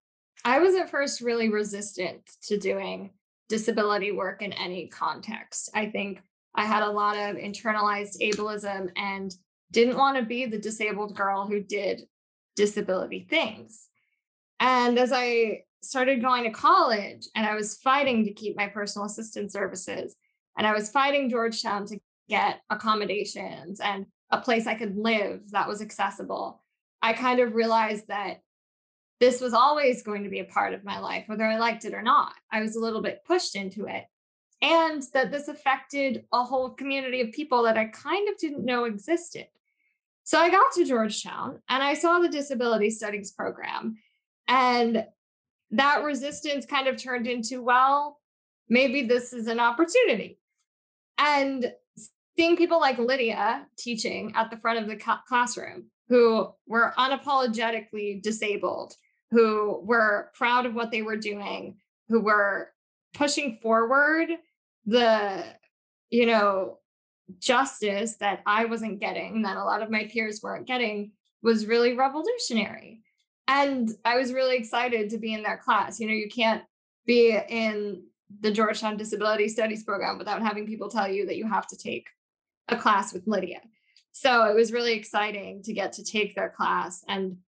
I 0.44 0.60
was 0.60 0.74
at 0.74 0.90
first 0.90 1.20
really 1.20 1.48
resistant 1.48 2.22
to 2.44 2.58
doing 2.58 3.10
disability 3.52 4.12
work 4.12 4.40
in 4.40 4.50
any 4.54 4.86
context. 4.86 5.68
I 5.74 5.84
think 5.84 6.22
I 6.54 6.64
had 6.64 6.82
a 6.82 6.90
lot 6.90 7.18
of 7.18 7.36
internalized 7.36 8.18
ableism 8.22 8.88
and 8.96 9.30
didn't 9.70 9.98
want 9.98 10.16
to 10.16 10.22
be 10.22 10.46
the 10.46 10.58
disabled 10.58 11.14
girl 11.14 11.46
who 11.46 11.60
did 11.60 12.04
disability 12.56 13.26
things. 13.28 13.90
And 14.58 14.98
as 14.98 15.12
I 15.12 15.64
started 15.82 16.22
going 16.22 16.44
to 16.44 16.50
college 16.50 17.26
and 17.36 17.44
I 17.44 17.54
was 17.54 17.76
fighting 17.76 18.24
to 18.24 18.32
keep 18.32 18.56
my 18.56 18.68
personal 18.68 19.04
assistance 19.04 19.52
services, 19.52 20.16
and 20.56 20.66
I 20.66 20.72
was 20.72 20.88
fighting 20.88 21.28
Georgetown 21.28 21.84
to 21.88 21.98
get 22.30 22.62
accommodations 22.70 23.80
and 23.80 24.06
a 24.30 24.40
place 24.40 24.66
I 24.66 24.76
could 24.76 24.96
live 24.96 25.50
that 25.50 25.68
was 25.68 25.82
accessible, 25.82 26.62
I 27.02 27.12
kind 27.12 27.38
of 27.40 27.54
realized 27.54 28.08
that 28.08 28.40
this 29.22 29.40
was 29.40 29.54
always 29.54 30.02
going 30.02 30.24
to 30.24 30.28
be 30.28 30.40
a 30.40 30.44
part 30.44 30.74
of 30.74 30.82
my 30.82 30.98
life, 30.98 31.22
whether 31.28 31.44
I 31.44 31.56
liked 31.56 31.84
it 31.84 31.94
or 31.94 32.02
not. 32.02 32.32
I 32.50 32.60
was 32.60 32.74
a 32.74 32.80
little 32.80 33.00
bit 33.00 33.22
pushed 33.24 33.54
into 33.54 33.86
it. 33.86 34.04
And 34.60 35.00
that 35.14 35.30
this 35.30 35.46
affected 35.46 36.24
a 36.32 36.42
whole 36.42 36.70
community 36.70 37.20
of 37.20 37.30
people 37.30 37.62
that 37.62 37.78
I 37.78 37.84
kind 37.84 38.28
of 38.28 38.36
didn't 38.36 38.64
know 38.64 38.82
existed. 38.82 39.46
So 40.24 40.40
I 40.40 40.50
got 40.50 40.72
to 40.72 40.84
Georgetown 40.84 41.60
and 41.68 41.84
I 41.84 41.94
saw 41.94 42.18
the 42.18 42.28
disability 42.28 42.90
studies 42.90 43.30
program. 43.30 43.98
And 44.48 45.06
that 45.70 46.02
resistance 46.02 46.66
kind 46.66 46.88
of 46.88 46.96
turned 46.96 47.28
into, 47.28 47.62
well, 47.62 48.18
maybe 48.68 49.02
this 49.02 49.32
is 49.32 49.46
an 49.46 49.60
opportunity. 49.60 50.40
And 51.16 51.72
seeing 52.36 52.56
people 52.56 52.80
like 52.80 52.98
Lydia 52.98 53.68
teaching 53.78 54.32
at 54.34 54.50
the 54.50 54.56
front 54.56 54.80
of 54.80 54.88
the 54.88 55.00
classroom 55.28 55.90
who 56.08 56.48
were 56.66 56.92
unapologetically 56.98 58.20
disabled 58.20 58.94
who 59.32 59.80
were 59.82 60.30
proud 60.34 60.66
of 60.66 60.74
what 60.74 60.90
they 60.90 61.00
were 61.00 61.16
doing, 61.16 61.76
who 62.08 62.20
were 62.20 62.68
pushing 63.14 63.58
forward 63.62 64.28
the, 64.84 65.42
you 66.10 66.26
know, 66.26 66.78
justice 67.38 68.16
that 68.16 68.42
I 68.46 68.66
wasn't 68.66 69.00
getting, 69.00 69.42
that 69.42 69.56
a 69.56 69.64
lot 69.64 69.82
of 69.82 69.90
my 69.90 70.04
peers 70.04 70.40
weren't 70.42 70.66
getting, 70.66 71.12
was 71.42 71.66
really 71.66 71.96
revolutionary. 71.96 73.02
And 73.48 73.88
I 74.04 74.18
was 74.18 74.34
really 74.34 74.56
excited 74.56 75.08
to 75.10 75.18
be 75.18 75.32
in 75.32 75.44
that 75.44 75.62
class. 75.62 75.98
You 75.98 76.08
know, 76.08 76.12
you 76.12 76.28
can't 76.28 76.62
be 77.06 77.38
in 77.48 78.04
the 78.40 78.52
Georgetown 78.52 78.98
Disability 78.98 79.48
Studies 79.48 79.82
program 79.82 80.18
without 80.18 80.42
having 80.42 80.66
people 80.66 80.90
tell 80.90 81.10
you 81.10 81.24
that 81.26 81.36
you 81.36 81.48
have 81.48 81.66
to 81.68 81.76
take 81.76 82.06
a 82.68 82.76
class 82.76 83.14
with 83.14 83.26
Lydia. 83.26 83.60
So 84.12 84.44
it 84.44 84.54
was 84.54 84.72
really 84.72 84.92
exciting 84.92 85.62
to 85.62 85.72
get 85.72 85.94
to 85.94 86.04
take 86.04 86.34
their 86.34 86.50
class 86.50 87.02
and 87.08 87.38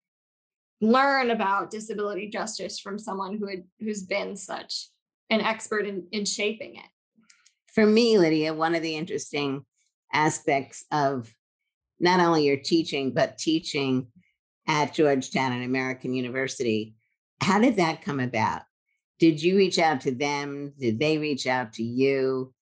learn 0.91 1.31
about 1.31 1.71
disability 1.71 2.29
justice 2.29 2.79
from 2.79 2.99
someone 2.99 3.39
who 3.39 3.49
had 3.49 3.65
who's 3.81 4.03
been 4.03 4.37
such 4.37 4.89
an 5.31 5.41
expert 5.41 5.87
in, 5.87 6.07
in 6.13 6.25
shaping 6.25 6.77
it. 6.77 6.87
For 7.73 7.87
me, 7.87 8.19
Lydia, 8.19 8.55
one 8.55 8.75
of 8.75 8.83
the 8.83 8.97
interesting 8.97 9.65
aspects 10.13 10.85
of 10.93 11.35
not 11.99 12.21
only 12.21 12.45
your 12.45 12.57
teaching, 12.57 13.13
but 13.13 13.39
teaching 13.39 14.09
at 14.69 14.95
Georgetown 14.95 15.53
and 15.53 15.65
American 15.65 16.15
University, 16.15 16.95
how 17.41 17.59
did 17.59 17.77
that 17.77 18.03
come 18.03 18.21
about? 18.21 18.63
Did 19.19 19.43
you 19.43 19.57
reach 19.57 19.79
out 19.79 20.03
to 20.03 20.13
them? 20.13 20.73
Did 20.79 20.99
they 20.99 21.19
reach 21.19 21.47
out 21.47 21.73
to 21.75 21.83
you? 21.83 22.53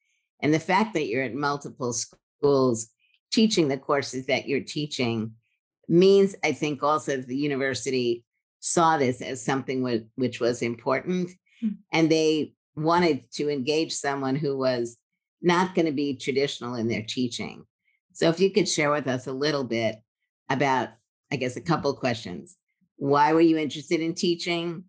And 0.41 0.53
the 0.53 0.61
fact 0.61 0.95
that 0.95 1.07
you're 1.07 1.23
at 1.23 1.35
multiple 1.35 1.93
schools 1.93 2.89
teaching 3.33 3.69
the 3.69 3.79
courses 3.79 4.27
that 4.27 4.47
you're 4.49 4.61
teaching 4.61 5.33
means 5.89 6.35
I 6.45 6.53
think 6.53 6.83
also 6.83 7.17
the 7.17 7.37
university 7.37 8.25
saw 8.61 8.97
this 8.97 9.21
as 9.21 9.45
something 9.45 9.83
which 10.15 10.41
was 10.41 10.63
important 10.63 11.31
mm-hmm. 11.63 11.75
and 11.93 12.11
they 12.11 12.55
wanted 12.77 13.31
to 13.33 13.51
engage 13.51 13.93
someone 13.93 14.37
who 14.37 14.57
was 14.57 14.97
not 15.43 15.75
going 15.75 15.87
to 15.87 15.93
be 15.93 16.17
traditional 16.17 16.77
in 16.77 16.87
their 16.87 17.03
teaching. 17.03 17.65
So 18.13 18.29
if 18.29 18.39
you 18.39 18.51
could 18.51 18.69
share 18.69 18.93
with 18.93 19.09
us 19.09 19.27
a 19.27 19.33
little 19.33 19.65
bit 19.65 19.97
about 20.49 20.91
I 21.33 21.37
guess 21.37 21.57
a 21.57 21.63
couple 21.63 21.95
questions. 21.95 22.59
Why 22.97 23.33
were 23.33 23.41
you 23.41 23.57
interested 23.57 24.01
in 24.01 24.15
teaching? 24.15 24.85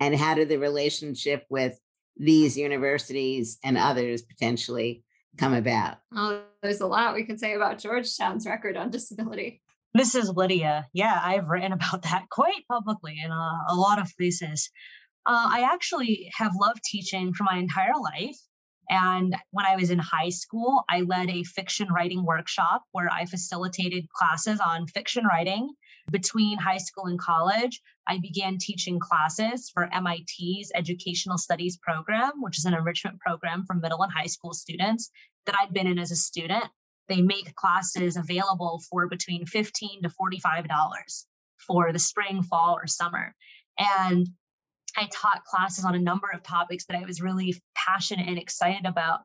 And 0.00 0.14
how 0.14 0.34
did 0.34 0.48
the 0.48 0.58
relationship 0.58 1.46
with 1.48 1.78
these 2.16 2.58
universities 2.58 3.56
and 3.62 3.78
others 3.78 4.22
potentially 4.22 5.04
come 5.38 5.54
about? 5.54 5.98
Oh, 6.14 6.42
there's 6.62 6.80
a 6.80 6.86
lot 6.86 7.14
we 7.14 7.24
can 7.24 7.38
say 7.38 7.54
about 7.54 7.78
Georgetown's 7.78 8.44
record 8.44 8.76
on 8.76 8.90
disability. 8.90 9.62
Is 9.98 10.30
Lydia. 10.36 10.86
Yeah, 10.92 11.18
I've 11.24 11.48
written 11.48 11.72
about 11.72 12.02
that 12.02 12.26
quite 12.30 12.66
publicly 12.70 13.18
in 13.24 13.30
a, 13.30 13.64
a 13.70 13.74
lot 13.74 13.98
of 13.98 14.12
places. 14.18 14.70
Uh, 15.24 15.48
I 15.50 15.70
actually 15.72 16.30
have 16.36 16.52
loved 16.54 16.80
teaching 16.84 17.32
for 17.32 17.44
my 17.44 17.56
entire 17.56 17.96
life. 17.98 18.36
And 18.90 19.34
when 19.52 19.64
I 19.64 19.76
was 19.76 19.90
in 19.90 19.98
high 19.98 20.28
school, 20.28 20.84
I 20.88 21.00
led 21.00 21.30
a 21.30 21.44
fiction 21.44 21.88
writing 21.90 22.24
workshop 22.26 22.82
where 22.92 23.08
I 23.10 23.24
facilitated 23.24 24.08
classes 24.10 24.60
on 24.60 24.86
fiction 24.86 25.24
writing. 25.24 25.70
Between 26.10 26.58
high 26.58 26.78
school 26.78 27.06
and 27.06 27.18
college, 27.18 27.80
I 28.06 28.18
began 28.18 28.58
teaching 28.58 29.00
classes 29.00 29.70
for 29.72 29.88
MIT's 29.90 30.70
Educational 30.74 31.38
Studies 31.38 31.78
program, 31.78 32.32
which 32.42 32.58
is 32.58 32.66
an 32.66 32.74
enrichment 32.74 33.18
program 33.18 33.64
for 33.66 33.74
middle 33.74 34.02
and 34.02 34.12
high 34.12 34.26
school 34.26 34.52
students 34.52 35.10
that 35.46 35.56
I'd 35.58 35.72
been 35.72 35.86
in 35.86 35.98
as 35.98 36.12
a 36.12 36.16
student 36.16 36.66
they 37.08 37.20
make 37.20 37.54
classes 37.54 38.16
available 38.16 38.82
for 38.90 39.08
between 39.08 39.46
15 39.46 40.02
to 40.02 40.08
$45 40.08 40.66
for 41.66 41.92
the 41.92 41.98
spring, 41.98 42.42
fall, 42.42 42.78
or 42.80 42.86
summer. 42.86 43.34
And 43.78 44.28
I 44.96 45.08
taught 45.12 45.44
classes 45.44 45.84
on 45.84 45.94
a 45.94 46.00
number 46.00 46.28
of 46.32 46.42
topics 46.42 46.86
that 46.86 46.96
I 46.96 47.04
was 47.04 47.20
really 47.20 47.60
passionate 47.74 48.28
and 48.28 48.38
excited 48.38 48.86
about. 48.86 49.20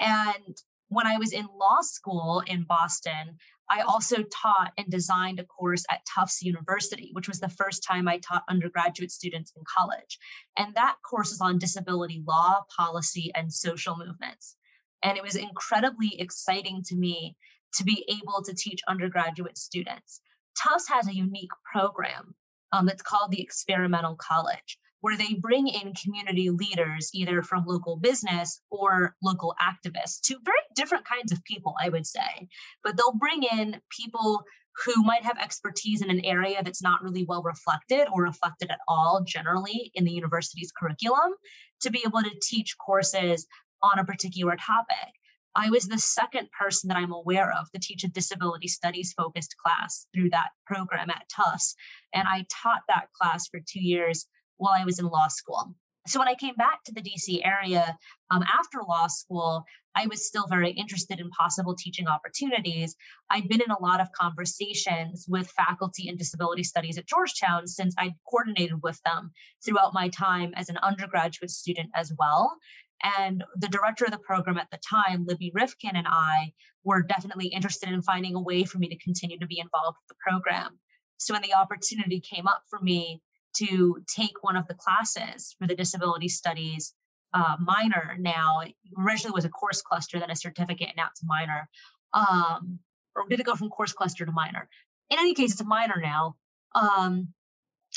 And 0.00 0.56
when 0.88 1.06
I 1.06 1.18
was 1.18 1.32
in 1.32 1.46
law 1.46 1.80
school 1.80 2.42
in 2.46 2.64
Boston, 2.64 3.38
I 3.68 3.80
also 3.80 4.22
taught 4.22 4.72
and 4.78 4.88
designed 4.88 5.40
a 5.40 5.44
course 5.44 5.84
at 5.90 6.06
Tufts 6.14 6.42
University, 6.42 7.10
which 7.12 7.28
was 7.28 7.40
the 7.40 7.48
first 7.48 7.82
time 7.82 8.06
I 8.06 8.18
taught 8.18 8.44
undergraduate 8.48 9.10
students 9.10 9.52
in 9.56 9.62
college. 9.76 10.18
And 10.56 10.74
that 10.74 10.96
course 11.08 11.32
is 11.32 11.40
on 11.40 11.58
disability 11.58 12.22
law, 12.26 12.64
policy, 12.76 13.32
and 13.34 13.52
social 13.52 13.96
movements. 13.96 14.56
And 15.02 15.16
it 15.16 15.22
was 15.22 15.36
incredibly 15.36 16.20
exciting 16.20 16.82
to 16.86 16.96
me 16.96 17.36
to 17.74 17.84
be 17.84 18.04
able 18.08 18.42
to 18.44 18.54
teach 18.54 18.80
undergraduate 18.88 19.58
students. 19.58 20.20
Tufts 20.58 20.88
has 20.88 21.08
a 21.08 21.14
unique 21.14 21.50
program 21.70 22.34
um, 22.72 22.86
that's 22.86 23.02
called 23.02 23.30
the 23.30 23.42
Experimental 23.42 24.16
College, 24.16 24.78
where 25.00 25.16
they 25.16 25.34
bring 25.34 25.68
in 25.68 25.94
community 25.94 26.50
leaders, 26.50 27.10
either 27.12 27.42
from 27.42 27.64
local 27.66 27.96
business 27.96 28.60
or 28.70 29.14
local 29.22 29.54
activists, 29.60 30.20
two 30.20 30.38
very 30.44 30.56
different 30.74 31.04
kinds 31.04 31.32
of 31.32 31.44
people, 31.44 31.74
I 31.80 31.90
would 31.90 32.06
say. 32.06 32.48
But 32.82 32.96
they'll 32.96 33.12
bring 33.12 33.42
in 33.42 33.80
people 33.90 34.44
who 34.84 35.02
might 35.02 35.24
have 35.24 35.38
expertise 35.38 36.02
in 36.02 36.10
an 36.10 36.24
area 36.24 36.62
that's 36.62 36.82
not 36.82 37.02
really 37.02 37.24
well 37.24 37.42
reflected 37.42 38.08
or 38.12 38.22
reflected 38.22 38.70
at 38.70 38.80
all 38.86 39.22
generally 39.26 39.90
in 39.94 40.04
the 40.04 40.12
university's 40.12 40.72
curriculum 40.72 41.32
to 41.80 41.90
be 41.90 42.02
able 42.06 42.22
to 42.22 42.40
teach 42.42 42.76
courses 42.78 43.46
on 43.82 43.98
a 43.98 44.04
particular 44.04 44.56
topic. 44.56 45.12
I 45.54 45.70
was 45.70 45.86
the 45.86 45.98
second 45.98 46.48
person 46.58 46.88
that 46.88 46.98
I'm 46.98 47.12
aware 47.12 47.50
of 47.50 47.70
to 47.72 47.80
teach 47.80 48.04
a 48.04 48.08
disability 48.08 48.68
studies 48.68 49.14
focused 49.16 49.56
class 49.56 50.06
through 50.14 50.30
that 50.30 50.50
program 50.66 51.08
at 51.08 51.28
Tufts. 51.34 51.74
And 52.12 52.28
I 52.28 52.44
taught 52.50 52.82
that 52.88 53.08
class 53.18 53.48
for 53.48 53.60
two 53.60 53.82
years 53.82 54.26
while 54.58 54.74
I 54.76 54.84
was 54.84 54.98
in 54.98 55.06
law 55.06 55.28
school. 55.28 55.74
So 56.06 56.20
when 56.20 56.28
I 56.28 56.34
came 56.34 56.54
back 56.54 56.84
to 56.84 56.92
the 56.92 57.02
DC 57.02 57.40
area 57.44 57.96
um, 58.30 58.42
after 58.42 58.78
law 58.86 59.08
school, 59.08 59.64
I 59.96 60.06
was 60.06 60.26
still 60.26 60.46
very 60.46 60.70
interested 60.70 61.20
in 61.20 61.30
possible 61.30 61.74
teaching 61.74 62.06
opportunities. 62.06 62.94
I'd 63.30 63.48
been 63.48 63.62
in 63.62 63.70
a 63.70 63.82
lot 63.82 64.00
of 64.00 64.12
conversations 64.12 65.24
with 65.26 65.50
faculty 65.50 66.08
in 66.08 66.16
disability 66.16 66.62
studies 66.62 66.98
at 66.98 67.08
Georgetown 67.08 67.66
since 67.66 67.94
I'd 67.98 68.12
coordinated 68.28 68.82
with 68.82 69.00
them 69.04 69.32
throughout 69.64 69.94
my 69.94 70.08
time 70.10 70.52
as 70.54 70.68
an 70.68 70.76
undergraduate 70.76 71.50
student 71.50 71.90
as 71.94 72.12
well. 72.18 72.56
And 73.02 73.44
the 73.56 73.68
director 73.68 74.04
of 74.04 74.10
the 74.10 74.18
program 74.18 74.58
at 74.58 74.70
the 74.70 74.78
time, 74.78 75.26
Libbie 75.26 75.52
Rifkin, 75.54 75.96
and 75.96 76.06
I 76.08 76.52
were 76.84 77.02
definitely 77.02 77.48
interested 77.48 77.90
in 77.90 78.02
finding 78.02 78.34
a 78.34 78.40
way 78.40 78.64
for 78.64 78.78
me 78.78 78.88
to 78.88 78.98
continue 78.98 79.38
to 79.38 79.46
be 79.46 79.58
involved 79.58 79.98
with 80.02 80.08
the 80.08 80.22
program. 80.26 80.78
So 81.18 81.34
when 81.34 81.42
the 81.42 81.54
opportunity 81.54 82.20
came 82.20 82.46
up 82.46 82.62
for 82.68 82.80
me 82.80 83.20
to 83.58 84.02
take 84.06 84.42
one 84.42 84.56
of 84.56 84.66
the 84.66 84.74
classes 84.74 85.54
for 85.58 85.66
the 85.66 85.74
disability 85.74 86.28
studies 86.28 86.94
uh, 87.32 87.56
minor 87.60 88.16
now, 88.18 88.62
originally 88.98 89.34
was 89.34 89.44
a 89.44 89.50
course 89.50 89.82
cluster, 89.82 90.18
then 90.18 90.30
a 90.30 90.36
certificate, 90.36 90.88
and 90.88 90.96
now 90.96 91.08
it's 91.10 91.22
a 91.22 91.26
minor. 91.26 91.68
Um, 92.14 92.78
or 93.14 93.26
did 93.28 93.40
it 93.40 93.46
go 93.46 93.54
from 93.54 93.68
course 93.68 93.92
cluster 93.92 94.24
to 94.24 94.32
minor? 94.32 94.68
In 95.10 95.18
any 95.18 95.34
case, 95.34 95.52
it's 95.52 95.60
a 95.60 95.64
minor 95.64 96.00
now. 96.02 96.36
Um, 96.74 97.28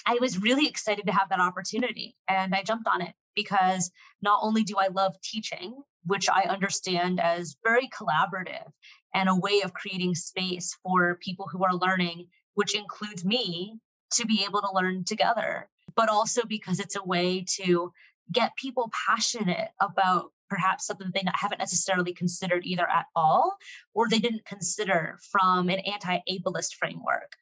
I 0.05 0.17
was 0.21 0.39
really 0.39 0.67
excited 0.67 1.05
to 1.07 1.11
have 1.11 1.29
that 1.29 1.39
opportunity 1.39 2.15
and 2.27 2.53
I 2.55 2.63
jumped 2.63 2.87
on 2.87 3.01
it 3.01 3.13
because 3.35 3.91
not 4.21 4.39
only 4.41 4.63
do 4.63 4.75
I 4.77 4.87
love 4.87 5.15
teaching, 5.21 5.81
which 6.05 6.29
I 6.29 6.43
understand 6.43 7.19
as 7.19 7.55
very 7.63 7.89
collaborative 7.89 8.71
and 9.13 9.29
a 9.29 9.35
way 9.35 9.61
of 9.61 9.73
creating 9.73 10.15
space 10.15 10.75
for 10.83 11.19
people 11.21 11.47
who 11.51 11.63
are 11.63 11.75
learning, 11.75 12.27
which 12.53 12.75
includes 12.75 13.25
me, 13.25 13.79
to 14.13 14.25
be 14.25 14.43
able 14.47 14.61
to 14.61 14.73
learn 14.73 15.03
together, 15.03 15.69
but 15.95 16.09
also 16.09 16.41
because 16.47 16.79
it's 16.79 16.95
a 16.95 17.03
way 17.03 17.45
to 17.61 17.91
get 18.31 18.55
people 18.55 18.91
passionate 19.07 19.69
about 19.79 20.31
perhaps 20.49 20.85
something 20.87 21.11
they 21.13 21.23
haven't 21.35 21.59
necessarily 21.59 22.13
considered 22.13 22.65
either 22.65 22.89
at 22.89 23.05
all 23.15 23.55
or 23.93 24.09
they 24.09 24.19
didn't 24.19 24.45
consider 24.45 25.19
from 25.31 25.69
an 25.69 25.79
anti-ableist 25.79 26.73
framework 26.73 27.33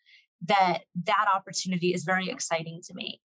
that 0.46 0.80
that 1.06 1.26
opportunity 1.34 1.94
is 1.94 2.04
very 2.04 2.30
exciting 2.30 2.82
to 2.86 2.94
me 2.94 3.22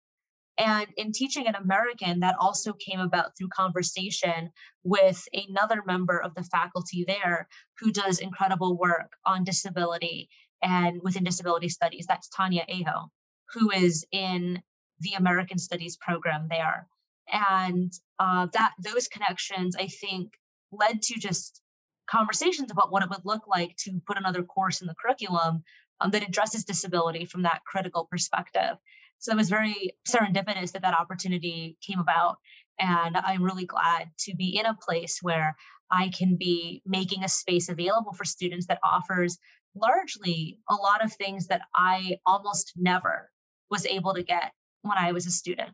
and 0.58 0.88
in 0.98 1.12
teaching 1.12 1.48
an 1.48 1.56
American, 1.56 2.20
that 2.20 2.36
also 2.40 2.74
came 2.74 3.00
about 3.00 3.38
through 3.38 3.50
conversation 3.50 4.52
with 4.84 5.24
another 5.34 5.82
member 5.86 6.22
of 6.22 6.36
the 6.36 6.44
faculty 6.44 7.06
there 7.08 7.48
who 7.80 7.92
does 7.92 8.20
incredible 8.20 8.78
work 8.78 9.12
on 9.26 9.44
disability 9.44 10.30
and 10.62 11.02
within 11.02 11.24
disability 11.24 11.70
studies. 11.70 12.06
That's 12.08 12.30
Tanya 12.30 12.66
Aho, 12.70 13.10
who 13.54 13.72
is 13.72 14.06
in 14.12 14.62
the 15.00 15.14
American 15.14 15.58
Studies 15.58 15.98
program 15.98 16.48
there. 16.50 16.88
And 17.32 17.92
uh, 18.20 18.48
that 18.54 18.74
those 18.84 19.08
connections, 19.08 19.76
I 19.76 19.88
think, 19.88 20.34
led 20.72 21.02
to 21.04 21.20
just 21.20 21.62
conversations 22.10 22.72
about 22.72 22.92
what 22.92 23.04
it 23.04 23.10
would 23.10 23.26
look 23.26 23.48
like 23.48 23.76
to 23.78 24.02
put 24.06 24.18
another 24.18 24.44
course 24.44 24.82
in 24.82 24.88
the 24.88 24.96
curriculum 25.02 25.64
um, 26.02 26.12
that 26.12 26.28
addresses 26.28 26.66
disability 26.66 27.26
from 27.26 27.44
that 27.44 27.62
critical 27.66 28.08
perspective. 28.10 28.78
So 29.22 29.32
it 29.32 29.38
was 29.38 29.50
very 29.50 29.96
serendipitous 30.08 30.72
that 30.72 30.82
that 30.82 31.00
opportunity 31.00 31.78
came 31.86 32.00
about. 32.00 32.38
And 32.80 33.16
I'm 33.16 33.44
really 33.44 33.66
glad 33.66 34.10
to 34.22 34.36
be 34.36 34.58
in 34.60 34.66
a 34.66 34.74
place 34.76 35.20
where 35.22 35.56
I 35.92 36.10
can 36.10 36.38
be 36.38 36.82
making 36.86 37.24
a 37.24 37.30
space 37.30 37.70
available 37.70 38.14
for 38.14 38.26
students 38.26 38.66
that 38.68 38.80
offers 38.84 39.38
largely 39.76 40.60
a 40.68 40.74
lot 40.74 41.04
of 41.06 41.14
things 41.14 41.48
that 41.48 41.62
I 41.76 42.18
almost 42.26 42.74
never 42.76 43.30
was 43.70 43.86
able 43.86 44.16
to 44.16 44.24
get 44.24 44.52
when 44.82 44.98
I 44.98 45.12
was 45.12 45.28
a 45.28 45.32
student. 45.32 45.70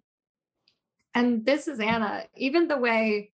And 1.15 1.45
this 1.45 1.69
is 1.69 1.79
Anna. 1.79 2.25
Even 2.35 2.67
the 2.67 2.77
way 2.77 3.31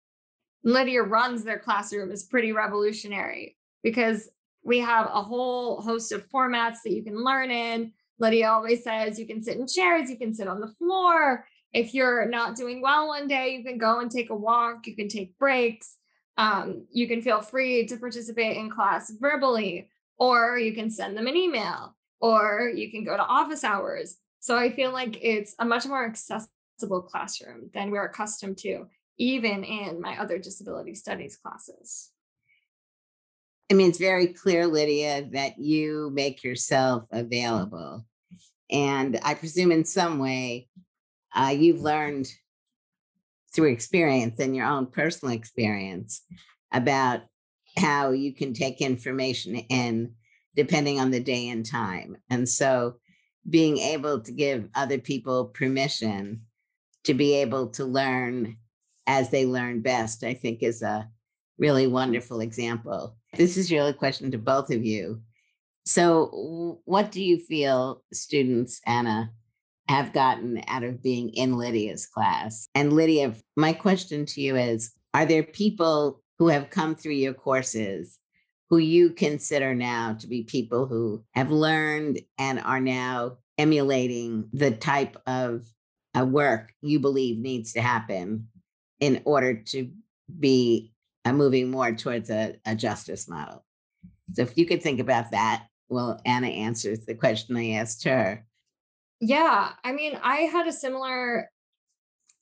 Lydia 0.64 1.04
runs 1.04 1.46
their 1.46 1.58
classroom 1.58 2.12
is 2.12 2.24
pretty 2.24 2.52
revolutionary 2.52 3.58
because 3.82 4.30
we 4.64 4.80
have 4.80 5.06
a 5.06 5.24
whole 5.24 5.82
host 5.82 6.12
of 6.12 6.30
formats 6.30 6.78
that 6.84 6.92
you 6.92 7.02
can 7.02 7.24
learn 7.24 7.50
in. 7.50 7.94
Lydia 8.22 8.50
always 8.50 8.84
says 8.84 9.20
you 9.20 9.26
can 9.26 9.42
sit 9.42 9.58
in 9.58 9.68
chairs, 9.68 10.10
you 10.10 10.18
can 10.18 10.34
sit 10.34 10.48
on 10.48 10.62
the 10.62 10.68
floor. 10.68 11.46
If 11.74 11.94
you're 11.96 12.28
not 12.28 12.56
doing 12.56 12.82
well 12.82 13.08
one 13.08 13.28
day, 13.28 13.56
you 13.56 13.64
can 13.64 13.80
go 13.80 14.00
and 14.00 14.12
take 14.12 14.30
a 14.30 14.36
walk, 14.36 14.86
you 14.86 14.96
can 14.96 15.08
take 15.08 15.38
breaks. 15.40 15.98
Um, 16.38 16.86
you 16.92 17.08
can 17.08 17.22
feel 17.22 17.42
free 17.42 17.88
to 17.88 17.98
participate 17.98 18.58
in 18.58 18.70
class 18.70 19.12
verbally, 19.20 19.90
or 20.18 20.58
you 20.58 20.74
can 20.74 20.90
send 20.90 21.18
them 21.18 21.28
an 21.28 21.36
email, 21.36 21.96
or 22.20 22.72
you 22.74 22.92
can 22.92 23.04
go 23.04 23.18
to 23.18 23.24
office 23.24 23.64
hours. 23.64 24.18
So 24.40 24.56
I 24.56 24.72
feel 24.72 24.92
like 24.92 25.18
it's 25.22 25.56
a 25.60 25.66
much 25.66 25.86
more 25.88 26.06
accessible 26.06 27.02
classroom 27.02 27.70
than 27.74 27.90
we're 27.90 28.06
accustomed 28.06 28.58
to, 28.60 28.86
even 29.18 29.64
in 29.64 30.00
my 30.00 30.20
other 30.20 30.38
disability 30.38 30.94
studies 30.94 31.38
classes. 31.38 32.12
I 33.72 33.74
mean, 33.74 33.90
it's 33.90 34.00
very 34.00 34.28
clear, 34.28 34.68
Lydia, 34.68 35.30
that 35.32 35.58
you 35.58 36.12
make 36.14 36.44
yourself 36.44 37.08
available. 37.12 38.06
And 38.72 39.20
I 39.24 39.34
presume 39.34 39.72
in 39.72 39.86
some 39.86 40.20
way 40.20 40.68
uh, 41.36 41.54
you've 41.58 41.82
learned 41.82 42.28
through 43.54 43.72
experience 43.72 44.40
and 44.40 44.56
your 44.56 44.66
own 44.66 44.86
personal 44.86 45.34
experience 45.34 46.22
about 46.72 47.22
how 47.78 48.12
you 48.12 48.34
can 48.34 48.54
take 48.54 48.82
information 48.82 49.56
in 49.56 50.14
depending 50.56 51.00
on 51.00 51.12
the 51.12 51.20
day 51.20 51.50
and 51.50 51.66
time. 51.66 52.18
And 52.30 52.48
so 52.48 52.96
being 53.50 53.78
able 53.78 54.22
to 54.22 54.32
give 54.32 54.70
other 54.76 54.98
people 54.98 55.46
permission 55.46 56.42
to 57.06 57.14
be 57.14 57.36
able 57.36 57.68
to 57.68 57.86
learn 57.86 58.58
as 59.08 59.30
they 59.30 59.46
learn 59.46 59.82
best, 59.82 60.24
I 60.24 60.34
think 60.34 60.62
is 60.62 60.82
a 60.82 61.10
really 61.58 61.88
wonderful 61.88 62.42
example. 62.42 63.16
This 63.34 63.58
is 63.58 63.72
really 63.72 63.92
a 63.92 63.94
question 63.94 64.32
to 64.32 64.38
both 64.38 64.72
of 64.72 64.86
you. 64.86 65.22
So, 65.94 66.80
what 66.86 67.12
do 67.12 67.22
you 67.22 67.38
feel 67.38 68.02
students, 68.14 68.80
Anna, 68.88 69.34
have 69.90 70.14
gotten 70.14 70.64
out 70.70 70.84
of 70.84 71.04
being 71.04 71.32
in 71.32 71.58
Lydia's 71.58 72.06
class? 72.06 72.70
And 72.74 72.94
Lydia, 72.94 73.34
my 73.58 73.74
question 73.74 74.26
to 74.28 74.40
you 74.40 74.56
is 74.56 74.94
Are 75.14 75.26
there 75.26 75.44
people 75.44 76.22
who 76.40 76.48
have 76.48 76.70
come 76.70 76.96
through 76.96 77.16
your 77.16 77.34
courses 77.34 78.20
who 78.70 78.78
you 78.78 79.10
consider 79.10 79.76
now 79.76 80.14
to 80.22 80.28
be 80.28 80.44
people 80.44 80.88
who 80.88 81.26
have 81.34 81.52
learned 81.52 82.22
and 82.38 82.62
are 82.62 82.80
now 82.80 83.40
emulating 83.58 84.48
the 84.54 84.72
type 84.72 85.18
of 85.28 85.66
uh, 86.18 86.26
work 86.26 86.72
you 86.80 87.02
believe 87.02 87.38
needs 87.38 87.74
to 87.74 87.82
happen 87.82 88.48
in 89.02 89.22
order 89.26 89.56
to 89.56 89.92
be 90.40 90.94
I'm 91.26 91.36
moving 91.36 91.70
more 91.70 91.92
towards 91.92 92.30
a, 92.30 92.56
a 92.66 92.76
justice 92.76 93.28
model. 93.28 93.66
So 94.36 94.44
if 94.44 94.58
you 94.58 94.66
could 94.66 94.82
think 94.82 95.02
about 95.02 95.32
that, 95.32 95.66
well, 95.92 96.20
Anna 96.26 96.48
answers 96.48 97.06
the 97.06 97.14
question 97.14 97.58
I 97.58 97.72
asked 97.72 98.06
her. 98.06 98.46
Yeah, 99.20 99.74
I 99.84 99.92
mean, 99.92 100.18
I 100.24 100.38
had 100.44 100.66
a 100.66 100.72
similar 100.74 101.52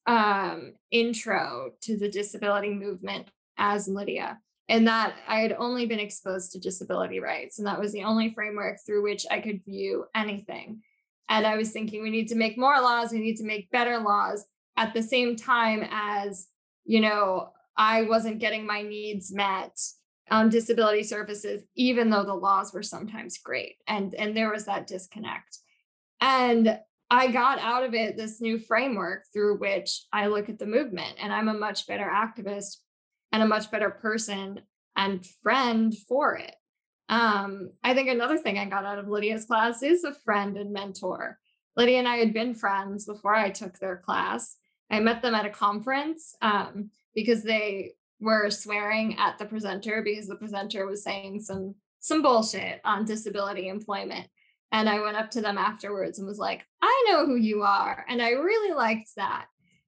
um, 0.06 0.74
intro 0.92 1.72
to 1.82 1.98
the 1.98 2.10
disability 2.10 2.70
movement 2.70 3.28
as 3.58 3.88
Lydia, 3.88 4.38
and 4.70 4.88
that 4.88 5.16
I 5.28 5.40
had 5.40 5.54
only 5.54 5.88
been 5.88 6.00
exposed 6.00 6.52
to 6.52 6.60
disability 6.60 7.20
rights, 7.20 7.58
and 7.58 7.68
that 7.68 7.80
was 7.80 7.92
the 7.92 8.04
only 8.04 8.34
framework 8.34 8.78
through 8.86 9.04
which 9.04 9.26
I 9.30 9.40
could 9.40 9.66
view 9.66 10.06
anything. 10.16 10.82
And 11.28 11.46
I 11.46 11.58
was 11.58 11.72
thinking, 11.72 12.02
we 12.04 12.12
need 12.12 12.28
to 12.30 12.36
make 12.36 12.58
more 12.58 12.80
laws, 12.80 13.12
we 13.12 13.20
need 13.20 13.38
to 13.38 13.46
make 13.46 13.72
better 13.72 13.98
laws 14.00 14.46
at 14.78 14.94
the 14.94 15.04
same 15.04 15.36
time 15.36 15.86
as, 15.92 16.48
you 16.86 17.02
know, 17.02 17.50
I 17.76 18.04
wasn't 18.04 18.40
getting 18.40 18.66
my 18.66 18.84
needs 18.84 19.34
met 19.34 19.78
on 20.32 20.50
disability 20.50 21.04
services, 21.04 21.64
even 21.76 22.10
though 22.10 22.24
the 22.24 22.34
laws 22.34 22.74
were 22.74 22.84
sometimes 22.84 23.38
great. 23.38 23.76
And, 23.88 24.14
and 24.16 24.36
there 24.36 24.52
was 24.52 24.66
that 24.66 24.88
disconnect. 24.88 25.60
And 26.22 26.80
I 27.12 27.32
got 27.32 27.60
out 27.60 27.84
of 27.84 27.94
it 27.94 28.18
this 28.18 28.40
new 28.40 28.60
framework 28.60 29.24
through 29.34 29.58
which 29.58 30.04
I 30.14 30.28
look 30.28 30.50
at 30.50 30.60
the 30.60 30.66
movement, 30.66 31.16
and 31.20 31.34
I'm 31.34 31.48
a 31.48 31.54
much 31.54 31.88
better 31.88 32.06
activist 32.06 32.78
and 33.32 33.42
a 33.42 33.48
much 33.48 33.72
better 33.72 33.90
person 33.90 34.62
and 34.96 35.26
friend 35.44 35.96
for 35.98 36.36
it. 36.36 36.56
Um, 37.08 37.72
I 37.84 37.96
think 37.96 38.10
another 38.10 38.38
thing 38.38 38.60
I 38.60 38.66
got 38.66 38.86
out 38.86 39.00
of 39.00 39.08
Lydia's 39.08 39.46
class 39.46 39.82
is 39.82 40.04
a 40.04 40.14
friend 40.14 40.58
and 40.58 40.72
mentor. 40.72 41.40
Lydia 41.76 41.98
and 41.98 42.08
I 42.08 42.18
had 42.18 42.34
been 42.34 42.54
friends 42.54 43.06
before 43.06 43.34
I 43.34 43.50
took 43.50 43.80
their 43.80 43.98
class. 43.98 44.58
I 44.92 45.00
met 45.00 45.22
them 45.22 45.34
at 45.34 45.46
a 45.46 45.50
conference 45.50 46.36
um, 46.42 46.92
because 47.16 47.44
they 47.44 47.94
were 48.20 48.50
swearing 48.50 49.18
at 49.18 49.38
the 49.38 49.46
presenter 49.46 50.02
because 50.04 50.28
the 50.28 50.36
presenter 50.36 50.86
was 50.86 51.04
saying 51.04 51.42
some 51.42 51.76
some 52.00 52.22
bullshit 52.22 52.80
on 52.86 53.06
disability 53.06 53.68
employment. 53.68 54.28
And 54.72 54.88
I 54.88 55.02
went 55.02 55.18
up 55.18 55.32
to 55.32 55.42
them 55.42 55.58
afterwards 55.58 56.20
and 56.20 56.28
was 56.28 56.38
like, 56.38 56.66
I 56.82 57.06
know 57.08 57.26
who 57.26 57.36
you 57.36 57.64
are. 57.64 58.06
And 58.08 58.22
I 58.22 58.32
really 58.32 58.74
liked 58.74 59.10
that. 59.18 59.48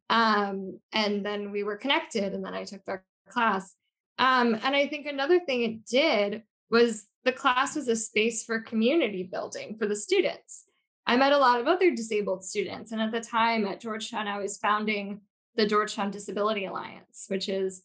Um, 0.09 0.79
and 0.91 1.25
then 1.25 1.51
we 1.51 1.63
were 1.63 1.77
connected, 1.77 2.33
and 2.33 2.43
then 2.43 2.53
I 2.53 2.65
took 2.65 2.83
their 2.83 3.05
class. 3.29 3.73
Um, 4.19 4.55
and 4.61 4.75
I 4.75 4.87
think 4.87 5.05
another 5.05 5.39
thing 5.39 5.61
it 5.61 5.85
did 5.85 6.43
was 6.69 7.05
the 7.23 7.31
class 7.31 7.75
was 7.75 7.87
a 7.87 7.95
space 7.95 8.43
for 8.43 8.59
community 8.59 9.23
building 9.23 9.77
for 9.77 9.87
the 9.87 9.95
students. 9.95 10.65
I 11.05 11.15
met 11.15 11.31
a 11.31 11.37
lot 11.37 11.59
of 11.59 11.67
other 11.67 11.91
disabled 11.91 12.43
students. 12.43 12.91
And 12.91 13.01
at 13.01 13.11
the 13.11 13.21
time 13.21 13.65
at 13.65 13.79
Georgetown, 13.79 14.27
I 14.27 14.39
was 14.39 14.57
founding 14.57 15.21
the 15.55 15.65
Georgetown 15.65 16.11
Disability 16.11 16.65
Alliance, 16.65 17.25
which 17.27 17.49
is 17.49 17.83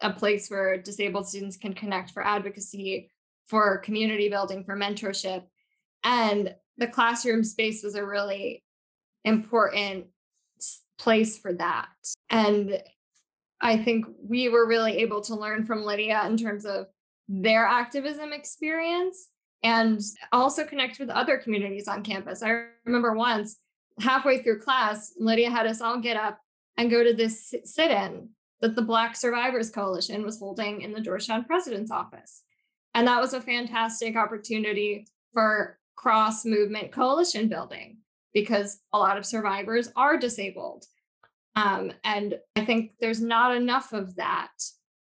a 0.00 0.12
place 0.12 0.50
where 0.50 0.78
disabled 0.78 1.28
students 1.28 1.56
can 1.56 1.74
connect 1.74 2.10
for 2.10 2.24
advocacy, 2.24 3.10
for 3.46 3.78
community 3.78 4.28
building, 4.28 4.64
for 4.64 4.76
mentorship. 4.76 5.44
And 6.04 6.54
the 6.78 6.86
classroom 6.86 7.44
space 7.44 7.82
was 7.82 7.94
a 7.94 8.04
really 8.04 8.62
important 9.24 10.06
place 10.98 11.38
for 11.38 11.52
that. 11.54 11.88
And 12.30 12.82
I 13.60 13.76
think 13.76 14.06
we 14.22 14.48
were 14.48 14.66
really 14.66 14.98
able 14.98 15.20
to 15.22 15.34
learn 15.34 15.64
from 15.64 15.84
Lydia 15.84 16.24
in 16.26 16.36
terms 16.36 16.64
of 16.64 16.86
their 17.28 17.66
activism 17.66 18.32
experience 18.32 19.28
and 19.62 20.00
also 20.32 20.64
connect 20.64 20.98
with 20.98 21.10
other 21.10 21.36
communities 21.36 21.86
on 21.86 22.02
campus. 22.02 22.42
I 22.42 22.64
remember 22.84 23.12
once 23.12 23.58
halfway 24.00 24.42
through 24.42 24.60
class, 24.60 25.12
Lydia 25.18 25.50
had 25.50 25.66
us 25.66 25.80
all 25.80 26.00
get 26.00 26.16
up 26.16 26.40
and 26.76 26.90
go 26.90 27.04
to 27.04 27.12
this 27.12 27.54
sit 27.64 27.90
in 27.90 28.30
that 28.60 28.76
the 28.76 28.82
Black 28.82 29.16
Survivors 29.16 29.70
Coalition 29.70 30.24
was 30.24 30.38
holding 30.38 30.82
in 30.82 30.92
the 30.92 31.00
Georgetown 31.00 31.44
president's 31.44 31.90
office. 31.90 32.42
And 32.94 33.06
that 33.06 33.20
was 33.20 33.32
a 33.32 33.40
fantastic 33.40 34.16
opportunity 34.16 35.06
for 35.32 35.78
cross 35.96 36.44
movement 36.44 36.92
coalition 36.92 37.48
building 37.48 37.98
because 38.32 38.80
a 38.92 38.98
lot 38.98 39.16
of 39.16 39.26
survivors 39.26 39.90
are 39.96 40.16
disabled. 40.16 40.84
Um, 41.56 41.92
and 42.04 42.38
I 42.56 42.64
think 42.64 42.92
there's 43.00 43.20
not 43.20 43.54
enough 43.56 43.92
of 43.92 44.16
that 44.16 44.52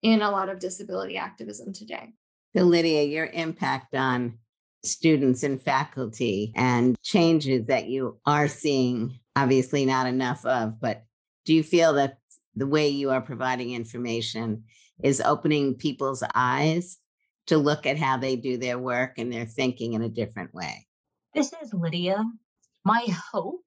in 0.04 0.22
a 0.22 0.30
lot 0.30 0.50
of 0.50 0.60
disability 0.60 1.18
activism 1.18 1.74
today. 1.74 2.14
So, 2.56 2.64
Lydia, 2.64 3.04
your 3.04 3.28
impact 3.28 3.96
on 3.96 4.38
students 4.84 5.44
and 5.44 5.62
faculty 5.62 6.54
and 6.56 6.96
changes 7.02 7.66
that 7.68 7.88
you 7.88 8.20
are 8.26 8.48
seeing, 8.48 9.20
obviously 9.36 9.86
not 9.86 10.08
enough 10.08 10.46
of, 10.46 10.80
but 10.80 11.05
do 11.46 11.54
you 11.54 11.64
feel 11.64 11.94
that 11.94 12.18
the 12.56 12.68
way 12.68 12.90
you 12.90 13.12
are 13.12 13.22
providing 13.22 13.72
information 13.72 14.64
is 15.02 15.22
opening 15.22 15.76
people's 15.76 16.24
eyes 16.34 16.98
to 17.48 17.58
look 17.58 17.86
at 17.86 17.98
how 17.98 18.18
they 18.18 18.36
do 18.36 18.58
their 18.58 18.80
work 18.80 19.18
and 19.18 19.32
their 19.32 19.46
thinking 19.46 19.94
in 19.94 20.02
a 20.02 20.10
different 20.10 20.54
way? 20.54 20.88
This 21.34 21.54
is 21.62 21.74
Lydia. 21.74 22.24
My 22.84 23.06
hope 23.32 23.64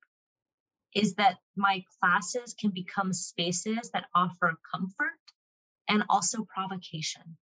is 0.95 1.15
that 1.15 1.37
my 1.55 1.85
classes 2.01 2.55
can 2.59 2.71
become 2.71 3.13
spaces 3.13 3.91
that 3.93 4.07
offer 4.15 4.59
comfort 4.75 5.19
and 5.89 6.03
also 6.09 6.45
provocation. 6.45 7.37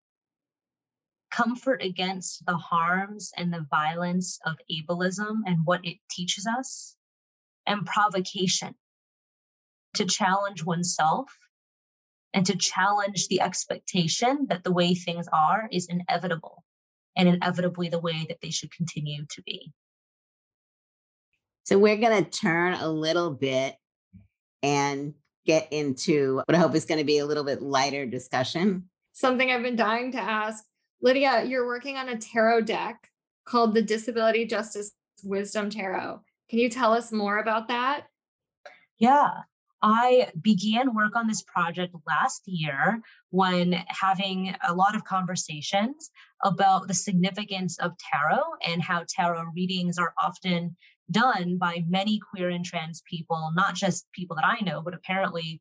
Comfort 1.30 1.82
against 1.82 2.44
the 2.46 2.56
harms 2.56 3.32
and 3.36 3.52
the 3.52 3.66
violence 3.70 4.38
of 4.46 4.56
ableism 4.70 5.40
and 5.46 5.58
what 5.64 5.84
it 5.84 5.98
teaches 6.10 6.46
us, 6.46 6.96
and 7.66 7.86
provocation 7.86 8.74
to 9.94 10.04
challenge 10.04 10.64
oneself 10.64 11.30
and 12.32 12.44
to 12.46 12.56
challenge 12.56 13.28
the 13.28 13.40
expectation 13.40 14.46
that 14.48 14.64
the 14.64 14.72
way 14.72 14.94
things 14.94 15.28
are 15.32 15.68
is 15.70 15.86
inevitable 15.86 16.64
and 17.16 17.28
inevitably 17.28 17.88
the 17.88 18.00
way 18.00 18.26
that 18.28 18.40
they 18.42 18.50
should 18.50 18.72
continue 18.72 19.24
to 19.30 19.42
be. 19.42 19.72
So 21.64 21.78
we're 21.78 21.96
going 21.96 22.24
to 22.24 22.30
turn 22.30 22.74
a 22.74 22.88
little 22.88 23.30
bit 23.30 23.76
and 24.62 25.14
get 25.46 25.72
into 25.72 26.42
what 26.46 26.54
I 26.54 26.58
hope 26.58 26.74
is 26.74 26.84
going 26.84 26.98
to 26.98 27.04
be 27.04 27.18
a 27.18 27.26
little 27.26 27.44
bit 27.44 27.62
lighter 27.62 28.04
discussion. 28.06 28.88
Something 29.12 29.50
I've 29.50 29.62
been 29.62 29.76
dying 29.76 30.12
to 30.12 30.18
ask. 30.18 30.64
Lydia, 31.00 31.44
you're 31.44 31.66
working 31.66 31.96
on 31.96 32.08
a 32.08 32.18
tarot 32.18 32.62
deck 32.62 33.08
called 33.44 33.74
the 33.74 33.82
Disability 33.82 34.46
Justice 34.46 34.92
Wisdom 35.22 35.70
Tarot. 35.70 36.20
Can 36.50 36.58
you 36.58 36.68
tell 36.68 36.92
us 36.92 37.12
more 37.12 37.38
about 37.38 37.68
that? 37.68 38.06
Yeah. 38.98 39.30
I 39.86 40.30
began 40.40 40.94
work 40.94 41.14
on 41.14 41.26
this 41.26 41.42
project 41.42 41.94
last 42.06 42.40
year 42.46 43.02
when 43.28 43.84
having 43.88 44.56
a 44.66 44.72
lot 44.72 44.96
of 44.96 45.04
conversations 45.04 46.10
about 46.42 46.88
the 46.88 46.94
significance 46.94 47.78
of 47.78 47.92
tarot 47.98 48.44
and 48.66 48.82
how 48.82 49.04
tarot 49.06 49.44
readings 49.54 49.98
are 49.98 50.14
often 50.18 50.74
done 51.10 51.58
by 51.58 51.84
many 51.86 52.18
queer 52.18 52.48
and 52.48 52.64
trans 52.64 53.02
people, 53.06 53.52
not 53.54 53.74
just 53.74 54.06
people 54.14 54.36
that 54.36 54.46
I 54.46 54.64
know, 54.64 54.80
but 54.80 54.94
apparently 54.94 55.60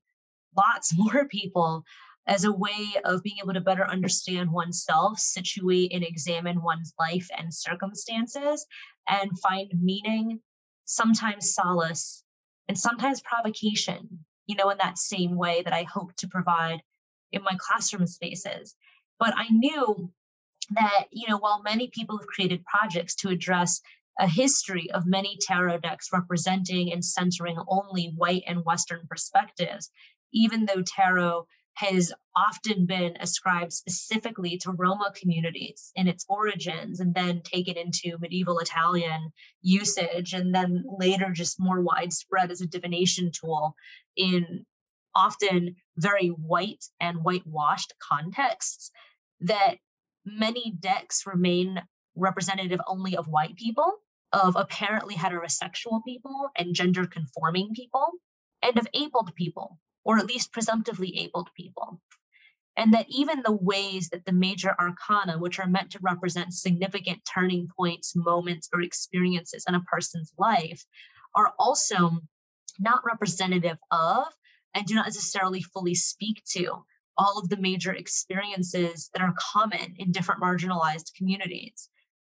lots 0.56 0.94
more 0.98 1.28
people 1.28 1.84
as 2.26 2.46
a 2.46 2.54
way 2.54 2.94
of 3.04 3.24
being 3.24 3.40
able 3.44 3.56
to 3.56 3.60
better 3.60 3.86
understand 3.86 4.50
oneself, 4.50 5.20
situate 5.20 5.92
and 5.94 6.06
examine 6.06 6.64
one's 6.64 6.94
life 6.98 7.28
and 7.38 7.54
circumstances, 7.54 8.66
and 9.06 9.38
find 9.40 9.70
meaning, 9.82 10.40
sometimes 10.86 11.54
solace, 11.54 12.24
and 12.68 12.78
sometimes 12.78 13.22
provocation, 13.22 14.26
you 14.48 14.56
know, 14.56 14.70
in 14.70 14.78
that 14.80 14.98
same 14.98 15.36
way 15.36 15.62
that 15.64 15.74
I 15.74 15.84
hope 15.84 16.16
to 16.18 16.28
provide 16.28 16.82
in 17.32 17.44
my 17.44 17.58
classroom 17.58 18.08
spaces. 18.08 18.76
But 19.20 19.34
I 19.36 19.48
knew 19.50 20.12
that, 20.72 21.06
you 21.12 21.28
know, 21.28 21.38
while 21.38 21.62
many 21.62 21.90
people 21.90 22.18
have 22.18 22.28
created 22.28 22.66
projects 22.66 23.16
to 23.16 23.30
address 23.30 23.82
a 24.20 24.28
history 24.28 24.92
of 24.92 25.06
many 25.06 25.38
tarot 25.42 25.80
decks 25.80 26.10
representing 26.14 26.92
and 26.92 27.04
centering 27.04 27.58
only 27.68 28.14
white 28.16 28.44
and 28.48 28.64
Western 28.64 29.06
perspectives, 29.10 29.90
even 30.32 30.66
though 30.66 30.84
tarot 30.86 31.48
has 31.76 32.14
often 32.36 32.86
been 32.86 33.18
ascribed 33.20 33.74
specifically 33.74 34.58
to 34.58 34.72
Roma 34.72 35.12
communities 35.20 35.92
in 35.96 36.08
its 36.08 36.26
origins 36.30 37.00
and 37.00 37.14
then 37.14 37.42
taken 37.42 37.78
into 37.78 38.18
medieval 38.20 38.60
Italian 38.60 39.32
usage 39.62 40.34
and 40.34 40.54
then 40.54 40.84
later 40.86 41.32
just 41.32 41.60
more 41.60 41.82
widespread 41.82 42.52
as 42.52 42.62
a 42.62 42.68
divination 42.68 43.32
tool 43.32 43.76
in 44.16 44.66
often 45.16 45.76
very 45.98 46.30
white 46.30 46.84
and 47.00 47.24
whitewashed 47.24 47.94
contexts 48.00 48.92
that 49.42 49.76
many 50.26 50.76
decks 50.80 51.26
remain 51.26 51.82
representative 52.16 52.80
only 52.88 53.18
of 53.18 53.28
white 53.28 53.56
people, 53.56 53.94
of 54.32 54.56
apparently 54.56 55.16
heterosexual 55.16 56.02
people 56.06 56.50
and 56.56 56.76
gender 56.76 57.06
conforming 57.06 57.74
people, 57.76 58.12
and 58.62 58.78
of 58.78 58.88
abled 58.94 59.34
people, 59.36 59.78
or 60.04 60.18
at 60.18 60.26
least 60.26 60.52
presumptively 60.52 61.18
abled 61.20 61.50
people. 61.56 62.02
And 62.76 62.94
that 62.94 63.06
even 63.10 63.44
the 63.44 63.56
ways 63.56 64.10
that 64.10 64.26
the 64.26 64.32
major 64.32 64.76
arcana, 64.80 65.38
which 65.38 65.60
are 65.60 65.68
meant 65.68 65.92
to 65.92 66.00
represent 66.02 66.54
significant 66.54 67.22
turning 67.32 67.68
points, 67.78 68.16
moments, 68.16 68.68
or 68.74 68.82
experiences 68.82 69.66
in 69.68 69.76
a 69.76 69.82
person's 69.82 70.34
life, 70.38 70.84
are 71.36 71.54
also 71.60 72.20
not 72.80 73.06
representative 73.06 73.78
of 73.92 74.26
and 74.74 74.86
do 74.86 74.96
not 74.96 75.06
necessarily 75.06 75.62
fully 75.62 75.94
speak 75.94 76.44
to 76.46 76.84
all 77.16 77.38
of 77.38 77.50
the 77.50 77.58
major 77.58 77.94
experiences 77.94 79.12
that 79.14 79.22
are 79.22 79.36
common 79.38 79.96
in 79.98 80.12
different 80.12 80.42
marginalized 80.42 81.14
communities. 81.16 81.90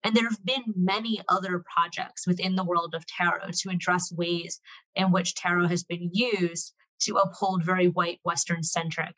And 0.04 0.14
there 0.14 0.28
have 0.28 0.44
been 0.44 0.62
many 0.76 1.20
other 1.28 1.64
projects 1.74 2.26
within 2.26 2.54
the 2.54 2.64
world 2.64 2.94
of 2.94 3.06
tarot 3.06 3.50
to 3.60 3.70
address 3.70 4.12
ways 4.12 4.60
in 4.94 5.10
which 5.10 5.34
tarot 5.34 5.68
has 5.68 5.84
been 5.84 6.10
used 6.12 6.74
to 7.00 7.16
uphold 7.16 7.64
very 7.64 7.88
white 7.88 8.20
Western 8.24 8.62
centric 8.62 9.14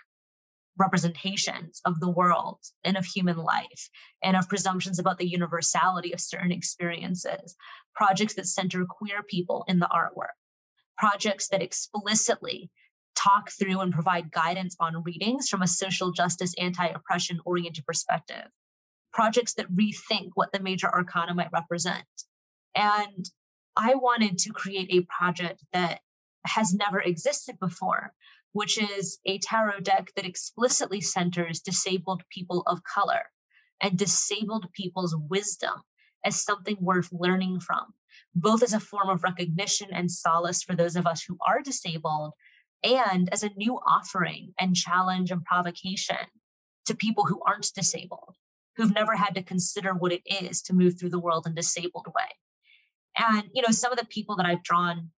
representations 0.79 1.81
of 1.85 1.99
the 2.01 2.11
world 2.11 2.59
and 2.85 2.97
of 2.97 3.05
human 3.05 3.37
life 3.37 3.91
and 4.22 4.37
of 4.37 4.49
presumptions 4.49 4.99
about 4.99 5.18
the 5.18 5.29
universality 5.29 6.12
of 6.12 6.20
certain 6.20 6.53
experiences, 6.53 7.57
projects 7.95 8.35
that 8.35 8.47
center 8.47 8.85
queer 8.85 9.22
people 9.24 9.64
in 9.68 9.81
the 9.81 9.89
artwork, 9.93 10.37
projects 10.97 11.49
that 11.49 11.62
explicitly 11.62 12.70
talk 13.16 13.51
through 13.51 13.81
and 13.81 13.93
provide 13.93 14.31
guidance 14.31 14.76
on 14.79 15.03
readings 15.03 15.49
from 15.49 15.62
a 15.62 15.66
social 15.66 16.12
justice, 16.12 16.55
anti 16.59 16.87
oppression 16.87 17.41
oriented 17.45 17.85
perspective. 17.85 18.47
Projects 19.12 19.55
that 19.55 19.72
rethink 19.74 20.31
what 20.35 20.53
the 20.53 20.61
major 20.61 20.89
arcana 20.89 21.35
might 21.35 21.51
represent. 21.53 22.05
And 22.76 23.29
I 23.76 23.95
wanted 23.97 24.39
to 24.39 24.53
create 24.53 24.89
a 24.91 25.07
project 25.07 25.64
that 25.72 26.01
has 26.47 26.74
never 26.74 27.01
existed 27.01 27.59
before, 27.61 28.12
which 28.53 28.78
is 28.78 29.18
a 29.26 29.39
tarot 29.39 29.80
deck 29.80 30.11
that 30.16 30.24
explicitly 30.24 31.01
centers 31.01 31.61
disabled 31.61 32.22
people 32.30 32.62
of 32.66 32.82
color 32.84 33.22
and 33.82 33.99
disabled 33.99 34.66
people's 34.72 35.14
wisdom 35.28 35.74
as 36.24 36.43
something 36.43 36.76
worth 36.80 37.09
learning 37.12 37.61
from, 37.61 37.95
both 38.34 38.62
as 38.62 38.72
a 38.72 38.80
form 38.80 39.09
of 39.09 39.22
recognition 39.22 39.89
and 39.93 40.11
solace 40.11 40.62
for 40.62 40.74
those 40.74 40.97
of 40.97 41.07
us 41.07 41.22
who 41.22 41.36
are 41.47 41.61
disabled, 41.62 42.32
and 42.82 43.32
as 43.32 43.43
a 43.43 43.51
new 43.57 43.78
offering 43.86 44.53
and 44.59 44.74
challenge 44.74 45.30
and 45.30 45.45
provocation 45.45 46.16
to 46.86 46.97
people 46.97 47.24
who 47.24 47.41
aren't 47.47 47.72
disabled, 47.74 48.34
who've 48.76 48.95
never 48.95 49.14
had 49.14 49.34
to 49.34 49.43
consider 49.43 49.93
what 49.93 50.12
it 50.12 50.22
is 50.26 50.62
to 50.62 50.74
move 50.74 50.99
through 50.99 51.11
the 51.11 51.18
world 51.18 51.47
in 51.47 51.53
a 51.53 51.57
disabled 51.57 52.07
way. 52.07 52.28
And, 53.16 53.49
you 53.53 53.62
know, 53.62 53.72
some 53.72 53.93
of 53.93 53.99
the 53.99 54.07
people 54.07 54.36
that 54.36 54.47
I've 54.47 54.62
drawn 54.62 55.11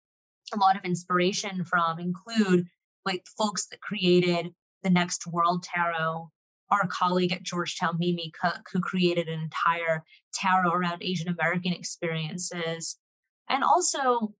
a 0.52 0.58
lot 0.58 0.76
of 0.76 0.84
inspiration 0.84 1.64
from 1.64 1.98
include 1.98 2.66
like 3.04 3.24
folks 3.38 3.66
that 3.68 3.80
created 3.80 4.52
the 4.82 4.90
Next 4.90 5.26
World 5.26 5.62
Tarot, 5.62 6.30
our 6.70 6.86
colleague 6.86 7.32
at 7.32 7.42
Georgetown, 7.42 7.96
Mimi 7.98 8.32
Khúc, 8.42 8.62
who 8.72 8.80
created 8.80 9.28
an 9.28 9.40
entire 9.40 10.04
tarot 10.34 10.72
around 10.72 11.02
Asian 11.02 11.28
American 11.28 11.72
experiences. 11.72 12.96
And 13.48 13.64
also, 13.64 14.34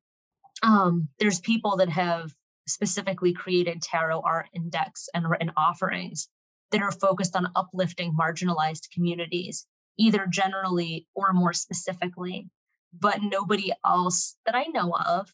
um, 0.63 1.09
there's 1.19 1.41
people 1.41 1.77
that 1.77 1.89
have 1.89 2.33
specifically 2.69 3.33
created 3.33 3.83
tarot 3.83 4.21
art 4.21 4.47
index 4.55 5.09
and, 5.13 5.29
written 5.29 5.51
offerings 5.57 6.29
that 6.71 6.83
are 6.83 6.93
focused 6.93 7.35
on 7.35 7.51
uplifting 7.57 8.17
marginalized 8.17 8.91
communities, 8.93 9.67
either 9.99 10.27
generally 10.27 11.07
or 11.15 11.33
more 11.33 11.53
specifically. 11.53 12.49
But 12.93 13.23
nobody 13.23 13.73
else 13.85 14.37
that 14.47 14.55
I 14.55 14.65
know 14.65 14.93
of 14.95 15.33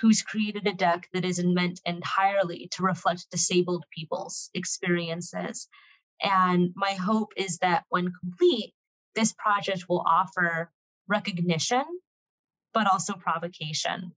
who's 0.00 0.22
created 0.22 0.66
a 0.66 0.72
deck 0.74 1.08
that 1.12 1.24
is 1.24 1.42
meant 1.42 1.80
entirely 1.84 2.68
to 2.72 2.82
reflect 2.82 3.30
disabled 3.30 3.84
people's 3.90 4.50
experiences. 4.54 5.68
And 6.22 6.70
my 6.74 6.92
hope 6.92 7.32
is 7.36 7.58
that 7.58 7.84
when 7.88 8.12
complete, 8.20 8.74
this 9.14 9.32
project 9.32 9.86
will 9.88 10.04
offer 10.06 10.70
recognition, 11.08 11.84
but 12.74 12.86
also 12.86 13.14
provocation. 13.14 14.12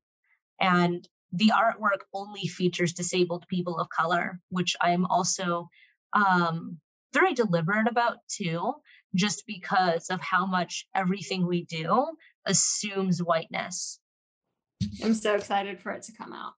And 0.60 1.08
the 1.32 1.54
artwork 1.56 2.02
only 2.14 2.48
features 2.48 2.94
disabled 2.94 3.46
people 3.48 3.78
of 3.78 3.90
color, 3.90 4.40
which 4.50 4.76
I'm 4.82 5.06
also 5.06 5.70
um, 6.14 6.80
very 7.14 7.34
deliberate 7.34 7.88
about 7.88 8.18
too, 8.28 8.74
just 9.16 9.46
because 9.48 10.10
of 10.10 10.22
how 10.22 10.46
much 10.46 10.86
everything 10.94 11.46
we 11.46 11.66
do 11.66 12.06
assumes 12.46 13.22
whiteness. 13.22 13.99
I'm 15.04 15.14
so 15.14 15.36
excited 15.36 15.80
for 15.80 15.92
it 15.92 16.04
to 16.04 16.12
come 16.14 16.34
out. 16.34 16.54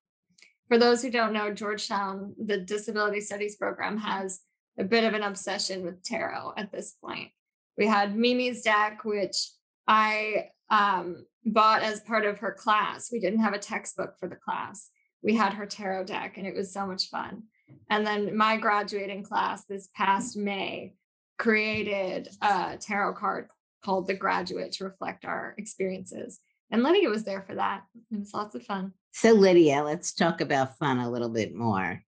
For 0.67 0.77
those 0.77 1.01
who 1.01 1.11
don't 1.11 1.33
know, 1.33 1.53
Georgetown, 1.53 2.33
the 2.37 2.57
disability 2.57 3.21
studies 3.21 3.55
program 3.55 3.97
has 3.97 4.41
a 4.79 4.83
bit 4.83 5.03
of 5.03 5.13
an 5.13 5.23
obsession 5.23 5.83
with 5.83 6.03
tarot 6.03 6.53
at 6.57 6.71
this 6.71 6.95
point. 7.03 7.29
We 7.77 7.87
had 7.87 8.15
Mimi's 8.15 8.61
deck, 8.61 9.03
which 9.03 9.49
I 9.87 10.49
um, 10.69 11.25
bought 11.45 11.83
as 11.83 11.99
part 12.01 12.25
of 12.25 12.39
her 12.39 12.53
class. 12.53 13.09
We 13.11 13.19
didn't 13.19 13.41
have 13.41 13.53
a 13.53 13.59
textbook 13.59 14.17
for 14.19 14.27
the 14.27 14.35
class. 14.35 14.89
We 15.23 15.35
had 15.35 15.53
her 15.53 15.65
tarot 15.65 16.05
deck, 16.05 16.37
and 16.37 16.47
it 16.47 16.55
was 16.55 16.73
so 16.73 16.87
much 16.87 17.09
fun. 17.09 17.43
And 17.89 18.05
then 18.05 18.35
my 18.35 18.57
graduating 18.57 19.23
class 19.23 19.65
this 19.65 19.89
past 19.95 20.37
May 20.37 20.93
created 21.37 22.29
a 22.41 22.77
tarot 22.79 23.13
card 23.13 23.49
called 23.83 24.07
The 24.07 24.13
Graduate 24.13 24.71
to 24.73 24.85
reflect 24.85 25.25
our 25.25 25.55
experiences. 25.57 26.39
And 26.71 26.83
Lydia 26.83 27.09
was 27.09 27.23
there 27.23 27.41
for 27.41 27.55
that. 27.55 27.83
It 28.11 28.19
was 28.19 28.33
lots 28.33 28.55
of 28.55 28.63
fun. 28.63 28.93
So, 29.11 29.33
Lydia, 29.33 29.83
let's 29.83 30.13
talk 30.13 30.39
about 30.39 30.77
fun 30.77 30.99
a 30.99 31.11
little 31.11 31.29
bit 31.29 31.53
more. 31.53 32.01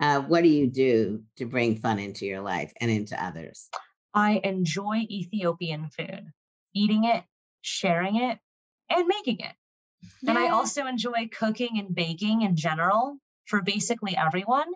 Uh, 0.00 0.20
what 0.22 0.42
do 0.42 0.48
you 0.48 0.66
do 0.66 1.22
to 1.36 1.44
bring 1.44 1.76
fun 1.76 1.98
into 1.98 2.26
your 2.26 2.40
life 2.40 2.72
and 2.80 2.90
into 2.90 3.22
others? 3.22 3.68
I 4.14 4.40
enjoy 4.42 5.06
Ethiopian 5.10 5.90
food, 5.90 6.24
eating 6.74 7.04
it, 7.04 7.22
sharing 7.60 8.16
it, 8.16 8.38
and 8.90 9.06
making 9.06 9.40
it. 9.40 9.54
Yeah. 10.22 10.30
And 10.30 10.38
I 10.38 10.48
also 10.48 10.86
enjoy 10.86 11.28
cooking 11.30 11.78
and 11.78 11.94
baking 11.94 12.42
in 12.42 12.56
general 12.56 13.18
for 13.46 13.62
basically 13.62 14.16
everyone. 14.16 14.66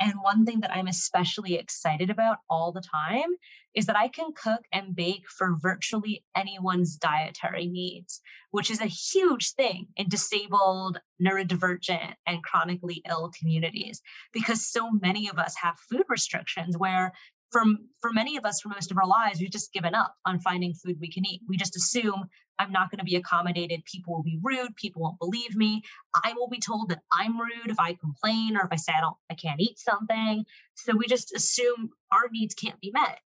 And 0.00 0.14
one 0.22 0.46
thing 0.46 0.60
that 0.60 0.74
I'm 0.74 0.86
especially 0.86 1.56
excited 1.56 2.08
about 2.08 2.38
all 2.48 2.72
the 2.72 2.80
time 2.80 3.28
is 3.74 3.86
that 3.86 3.96
I 3.96 4.08
can 4.08 4.32
cook 4.32 4.62
and 4.72 4.96
bake 4.96 5.24
for 5.28 5.56
virtually 5.60 6.24
anyone's 6.34 6.96
dietary 6.96 7.66
needs, 7.66 8.20
which 8.50 8.70
is 8.70 8.80
a 8.80 8.86
huge 8.86 9.52
thing 9.52 9.88
in 9.96 10.08
disabled, 10.08 10.98
neurodivergent, 11.22 12.14
and 12.26 12.42
chronically 12.42 13.02
ill 13.08 13.30
communities 13.38 14.00
because 14.32 14.66
so 14.66 14.90
many 14.90 15.28
of 15.28 15.38
us 15.38 15.54
have 15.62 15.78
food 15.90 16.04
restrictions 16.08 16.78
where 16.78 17.12
for, 17.52 17.64
for 18.00 18.12
many 18.12 18.36
of 18.36 18.44
us 18.44 18.60
for 18.60 18.68
most 18.70 18.90
of 18.90 18.96
our 18.96 19.06
lives 19.06 19.40
we've 19.40 19.50
just 19.50 19.72
given 19.72 19.94
up 19.94 20.14
on 20.24 20.40
finding 20.40 20.72
food 20.72 20.96
we 21.00 21.10
can 21.10 21.26
eat. 21.26 21.42
We 21.48 21.56
just 21.56 21.76
assume 21.76 22.28
i'm 22.60 22.72
not 22.72 22.90
going 22.90 22.98
to 22.98 23.04
be 23.04 23.16
accommodated. 23.16 23.84
People 23.84 24.14
will 24.14 24.22
be 24.22 24.38
rude. 24.42 24.76
People 24.76 25.02
won't 25.02 25.18
believe 25.18 25.56
me. 25.56 25.82
I 26.14 26.34
will 26.34 26.48
be 26.48 26.60
told 26.60 26.90
that 26.90 27.02
i'm 27.12 27.40
rude 27.40 27.68
if 27.68 27.80
i 27.80 27.94
complain 27.94 28.56
or 28.56 28.64
if 28.64 28.72
i 28.72 28.76
say 28.76 28.92
i 28.96 29.00
don't 29.00 29.16
i 29.30 29.34
can't 29.34 29.60
eat 29.60 29.78
something. 29.78 30.44
So 30.74 30.96
we 30.96 31.06
just 31.06 31.34
assume 31.34 31.90
our 32.12 32.28
needs 32.30 32.54
can't 32.54 32.80
be 32.80 32.90
met. 32.92 33.18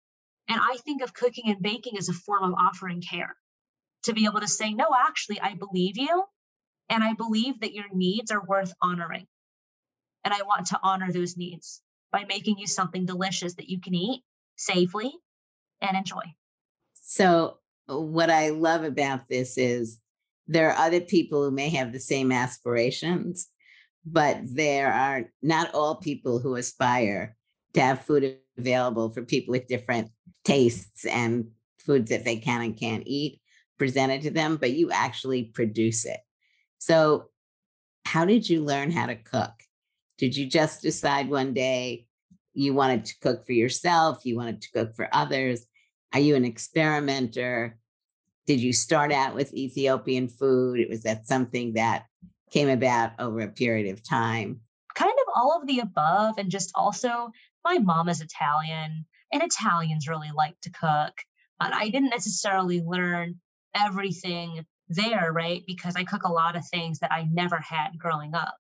And 0.49 0.61
i 0.61 0.77
think 0.85 1.03
of 1.03 1.15
cooking 1.15 1.45
and 1.47 1.63
baking 1.63 1.99
as 1.99 2.09
a 2.09 2.13
form 2.13 2.45
of 2.45 2.55
offering 2.59 3.01
care. 3.01 3.37
To 4.05 4.13
be 4.13 4.25
able 4.27 4.41
to 4.41 4.49
say 4.49 4.73
no 4.75 4.89
actually 5.09 5.41
i 5.41 5.55
believe 5.55 5.97
you 5.97 6.25
and 6.89 7.05
i 7.05 7.13
believe 7.15 7.61
that 7.61 7.73
your 7.73 7.87
needs 7.93 8.31
are 8.33 8.45
worth 8.45 8.73
honoring 8.83 9.27
and 10.25 10.35
i 10.35 10.43
want 10.43 10.67
to 10.67 10.81
honor 10.83 11.13
those 11.13 11.37
needs 11.37 11.81
by 12.11 12.25
making 12.25 12.59
you 12.59 12.67
something 12.67 13.07
delicious 13.07 13.55
that 13.55 13.69
you 13.69 13.81
can 13.81 13.95
eat 13.95 14.23
safely 14.57 15.13
and 15.81 15.97
enjoy. 15.97 16.23
So, 16.95 17.59
what 17.87 18.31
I 18.31 18.51
love 18.51 18.85
about 18.85 19.29
this 19.29 19.59
is 19.59 19.99
there 20.47 20.71
are 20.71 20.87
other 20.87 21.01
people 21.01 21.43
who 21.43 21.51
may 21.51 21.69
have 21.71 21.93
the 21.93 22.01
same 22.01 22.33
aspirations, 22.33 23.49
but 24.05 24.39
there 24.45 24.93
are 24.93 25.31
not 25.43 25.75
all 25.75 25.97
people 25.97 26.39
who 26.39 26.57
aspire 26.57 27.37
to 27.75 27.81
have 27.81 28.03
food 28.03 28.39
available 28.59 29.11
for 29.11 29.23
people 29.23 29.53
with 29.53 29.69
different 29.69 30.11
tastes 30.45 31.05
and 31.07 31.47
foods 31.79 32.11
that 32.11 32.25
they 32.25 32.37
can 32.37 32.61
and 32.63 32.79
can't 32.79 33.05
eat 33.07 33.41
presented 33.79 34.23
to 34.23 34.31
them, 34.31 34.59
but 34.59 34.71
you 34.71 34.93
actually 34.93 35.43
produce 35.43 36.05
it. 36.05 36.21
So, 36.79 37.31
how 38.05 38.25
did 38.25 38.49
you 38.49 38.63
learn 38.63 38.93
how 38.93 39.07
to 39.07 39.17
cook? 39.17 39.51
Did 40.19 40.37
you 40.37 40.47
just 40.47 40.83
decide 40.83 41.29
one 41.29 41.53
day 41.53 42.07
you 42.55 42.75
wanted 42.75 43.07
to 43.07 43.19
cook 43.21 43.45
for 43.45 43.53
yourself? 43.53 44.25
You 44.25 44.37
wanted 44.37 44.63
to 44.63 44.71
cook 44.71 44.95
for 44.95 45.09
others? 45.13 45.67
Are 46.13 46.21
you 46.21 46.37
an 46.37 46.45
experimenter? 46.45 47.79
Did 48.47 48.61
you 48.61 48.73
start 48.73 49.13
out 49.13 49.35
with 49.35 49.55
Ethiopian 49.55 50.29
food? 50.29 50.87
Was 50.91 51.05
that 51.05 51.27
something 51.27 51.75
that 51.75 52.07
came 52.51 52.69
about 52.69 53.13
over 53.19 53.41
a 53.41 53.49
period 53.49 53.93
of 53.93 54.03
time? 54.07 54.61
Kind 54.95 55.13
of 55.13 55.33
all 55.35 55.59
of 55.59 55.67
the 55.67 55.79
above. 55.79 56.39
And 56.39 56.51
just 56.51 56.71
also, 56.75 57.31
my 57.65 57.79
mom 57.79 58.09
is 58.09 58.21
Italian, 58.21 59.07
and 59.33 59.43
Italians 59.43 60.09
really 60.09 60.31
like 60.35 60.61
to 60.63 60.71
cook. 60.71 61.15
And 61.61 61.73
I 61.73 61.89
didn't 61.89 62.11
necessarily 62.11 62.83
learn 62.83 63.37
everything 63.75 64.67
there, 64.89 65.33
right? 65.33 65.63
Because 65.67 65.97
I 65.97 66.05
cook 66.05 66.25
a 66.25 66.33
lot 66.33 66.57
of 66.57 66.67
things 66.67 66.99
that 66.99 67.13
I 67.13 67.27
never 67.31 67.59
had 67.59 67.99
growing 67.99 68.35
up. 68.35 68.57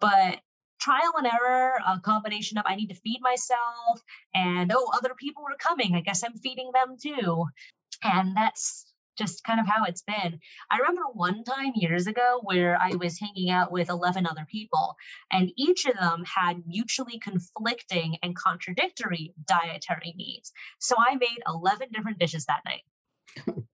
But 0.00 0.40
trial 0.80 1.12
and 1.16 1.26
error, 1.26 1.74
a 1.86 2.00
combination 2.00 2.58
of 2.58 2.64
I 2.66 2.76
need 2.76 2.88
to 2.88 2.94
feed 2.94 3.20
myself 3.20 4.02
and 4.34 4.72
oh, 4.74 4.90
other 4.94 5.14
people 5.18 5.44
are 5.48 5.56
coming. 5.58 5.94
I 5.94 6.00
guess 6.00 6.24
I'm 6.24 6.34
feeding 6.34 6.70
them 6.72 6.96
too. 7.00 7.46
And 8.02 8.36
that's 8.36 8.86
just 9.18 9.44
kind 9.44 9.60
of 9.60 9.66
how 9.66 9.84
it's 9.84 10.02
been. 10.02 10.40
I 10.70 10.78
remember 10.78 11.02
one 11.12 11.44
time 11.44 11.72
years 11.74 12.06
ago 12.06 12.40
where 12.42 12.78
I 12.80 12.94
was 12.96 13.20
hanging 13.20 13.50
out 13.50 13.70
with 13.70 13.90
11 13.90 14.26
other 14.26 14.46
people, 14.50 14.96
and 15.30 15.52
each 15.56 15.84
of 15.84 15.94
them 15.94 16.24
had 16.24 16.62
mutually 16.66 17.18
conflicting 17.18 18.16
and 18.22 18.34
contradictory 18.34 19.34
dietary 19.46 20.14
needs. 20.16 20.52
So 20.78 20.96
I 20.98 21.16
made 21.16 21.42
11 21.46 21.88
different 21.92 22.18
dishes 22.18 22.46
that 22.46 22.62
night. 22.64 23.56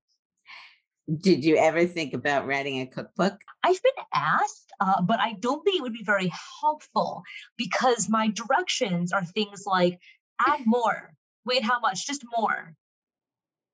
Did 1.21 1.45
you 1.45 1.57
ever 1.57 1.87
think 1.87 2.15
about 2.15 2.49
writing 2.49 2.81
a 2.81 2.87
cookbook? 2.87 3.41
I've 3.63 3.81
been 3.81 4.05
asked, 4.13 4.66
uh, 4.81 5.03
but 5.03 5.20
I 5.20 5.35
don't 5.35 5.62
think 5.64 5.79
it 5.79 5.83
would 5.83 5.93
be 5.93 6.05
very 6.05 6.31
helpful 6.61 7.22
because 7.57 8.09
my 8.09 8.29
directions 8.29 9.12
are 9.12 9.24
things 9.24 9.64
like 9.66 9.99
add 10.47 10.61
more. 10.66 11.12
Wait, 11.45 11.62
how 11.62 11.81
much? 11.81 12.07
Just 12.07 12.24
more. 12.37 12.74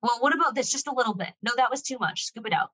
Well, 0.02 0.18
what 0.20 0.34
about 0.34 0.54
this? 0.54 0.70
Just 0.70 0.88
a 0.88 0.94
little 0.94 1.14
bit. 1.14 1.30
No, 1.42 1.52
that 1.56 1.70
was 1.70 1.82
too 1.82 1.98
much. 1.98 2.24
Scoop 2.24 2.46
it 2.46 2.52
out. 2.52 2.70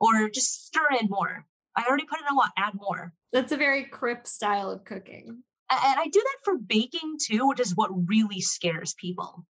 Or 0.00 0.28
just 0.28 0.66
stir 0.66 0.86
in 1.00 1.08
more. 1.08 1.46
I 1.76 1.84
already 1.88 2.04
put 2.04 2.20
in 2.20 2.26
a 2.32 2.36
lot. 2.36 2.50
Add 2.56 2.74
more. 2.74 3.12
That's 3.32 3.52
a 3.52 3.56
very 3.56 3.84
crip 3.84 4.26
style 4.26 4.70
of 4.70 4.84
cooking. 4.84 5.42
And 5.70 5.98
I 5.98 6.06
do 6.06 6.20
that 6.20 6.36
for 6.44 6.58
baking 6.58 7.16
too, 7.20 7.48
which 7.48 7.60
is 7.60 7.74
what 7.74 8.08
really 8.08 8.40
scares 8.40 8.94
people. 8.94 9.44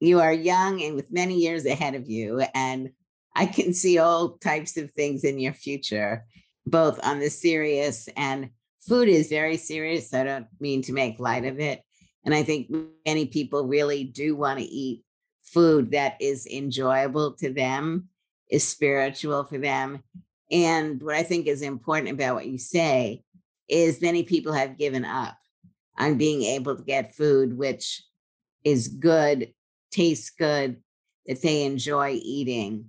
You 0.00 0.20
are 0.20 0.32
young 0.32 0.82
and 0.82 0.94
with 0.94 1.12
many 1.12 1.36
years 1.36 1.64
ahead 1.64 1.94
of 1.94 2.10
you. 2.10 2.40
And 2.54 2.90
I 3.34 3.46
can 3.46 3.72
see 3.72 3.98
all 3.98 4.36
types 4.38 4.76
of 4.76 4.90
things 4.92 5.24
in 5.24 5.38
your 5.38 5.54
future, 5.54 6.24
both 6.66 6.98
on 7.04 7.18
the 7.18 7.30
serious 7.30 8.08
and 8.16 8.50
food 8.80 9.08
is 9.08 9.28
very 9.28 9.56
serious. 9.56 10.12
I 10.14 10.24
don't 10.24 10.46
mean 10.60 10.82
to 10.82 10.92
make 10.92 11.18
light 11.18 11.44
of 11.44 11.60
it. 11.60 11.82
And 12.24 12.34
I 12.34 12.42
think 12.42 12.70
many 13.06 13.26
people 13.26 13.66
really 13.66 14.04
do 14.04 14.34
want 14.36 14.58
to 14.58 14.64
eat 14.64 15.04
food 15.42 15.92
that 15.92 16.16
is 16.20 16.46
enjoyable 16.46 17.34
to 17.34 17.52
them, 17.52 18.08
is 18.50 18.66
spiritual 18.66 19.44
for 19.44 19.58
them. 19.58 20.02
And 20.50 21.02
what 21.02 21.14
I 21.14 21.22
think 21.22 21.46
is 21.46 21.62
important 21.62 22.12
about 22.12 22.34
what 22.34 22.46
you 22.46 22.58
say 22.58 23.22
is 23.68 24.02
many 24.02 24.22
people 24.22 24.52
have 24.52 24.78
given 24.78 25.04
up 25.04 25.36
on 25.98 26.18
being 26.18 26.42
able 26.42 26.76
to 26.76 26.82
get 26.82 27.14
food 27.14 27.56
which 27.56 28.02
is 28.64 28.88
good, 28.88 29.52
tastes 29.90 30.30
good, 30.30 30.82
that 31.26 31.40
they 31.42 31.64
enjoy 31.64 32.18
eating 32.22 32.86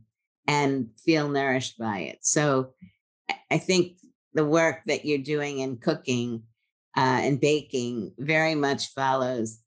and 0.47 0.89
feel 0.97 1.29
nourished 1.29 1.77
by 1.77 1.99
it. 1.99 2.19
So 2.21 2.73
I 3.51 3.57
think 3.57 3.97
the 4.33 4.45
work 4.45 4.81
that 4.85 5.05
you're 5.05 5.17
doing 5.17 5.59
in 5.59 5.77
cooking 5.77 6.43
uh, 6.97 7.19
and 7.23 7.39
baking 7.39 8.13
very 8.17 8.55
much 8.55 8.93
follows 8.93 9.59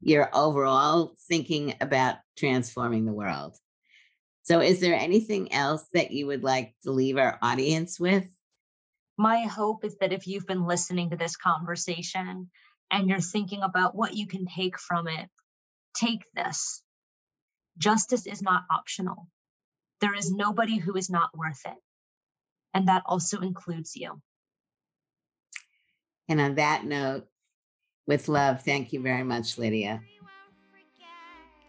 your 0.00 0.30
overall 0.34 1.14
thinking 1.28 1.74
about 1.80 2.16
transforming 2.36 3.04
the 3.04 3.12
world. 3.12 3.56
So, 4.42 4.60
is 4.60 4.80
there 4.80 4.94
anything 4.94 5.52
else 5.52 5.84
that 5.92 6.10
you 6.10 6.26
would 6.26 6.42
like 6.42 6.74
to 6.84 6.90
leave 6.90 7.18
our 7.18 7.38
audience 7.42 8.00
with? 8.00 8.28
My 9.18 9.42
hope 9.42 9.84
is 9.84 9.96
that 9.98 10.12
if 10.12 10.26
you've 10.26 10.46
been 10.46 10.66
listening 10.66 11.10
to 11.10 11.16
this 11.16 11.36
conversation 11.36 12.50
and 12.90 13.08
you're 13.08 13.20
thinking 13.20 13.62
about 13.62 13.94
what 13.94 14.14
you 14.14 14.26
can 14.26 14.46
take 14.46 14.78
from 14.78 15.08
it, 15.08 15.28
take 15.94 16.24
this. 16.34 16.82
Justice 17.76 18.26
is 18.26 18.42
not 18.42 18.64
optional. 18.70 19.28
There 20.00 20.14
is 20.14 20.32
nobody 20.32 20.78
who 20.78 20.96
is 20.96 21.10
not 21.10 21.36
worth 21.36 21.60
it. 21.66 21.76
And 22.74 22.88
that 22.88 23.02
also 23.06 23.40
includes 23.40 23.96
you. 23.96 24.20
And 26.28 26.40
on 26.40 26.54
that 26.54 26.84
note, 26.84 27.26
with 28.06 28.28
love, 28.28 28.62
thank 28.62 28.92
you 28.92 29.00
very 29.00 29.24
much, 29.24 29.58
Lydia. 29.58 30.00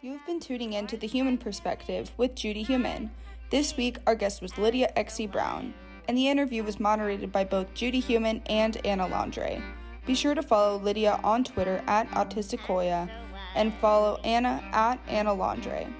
You've 0.00 0.24
been 0.26 0.40
tuning 0.40 0.72
in 0.72 0.86
to 0.88 0.96
The 0.96 1.06
Heumann 1.06 1.38
Perspective 1.38 2.10
with 2.16 2.34
Judy 2.34 2.62
Heumann. 2.62 3.10
This 3.50 3.76
week, 3.76 3.98
our 4.06 4.14
guest 4.14 4.42
was 4.42 4.58
Lydia 4.58 4.92
X.Z. 4.96 5.26
Brown, 5.28 5.74
and 6.08 6.16
the 6.16 6.28
interview 6.28 6.64
was 6.64 6.80
moderated 6.80 7.30
by 7.30 7.44
both 7.44 7.72
Judy 7.74 8.00
Heumann 8.00 8.42
and 8.46 8.84
Anna 8.84 9.06
Landre. 9.06 9.62
Be 10.06 10.14
sure 10.14 10.34
to 10.34 10.42
follow 10.42 10.78
Lydia 10.78 11.20
on 11.22 11.44
Twitter 11.44 11.82
at 11.86 12.08
Autistichoya 12.10 13.08
and 13.54 13.74
follow 13.74 14.18
Anna 14.24 14.62
at 14.72 14.98
Anna 15.06 15.30
Landre. 15.30 15.92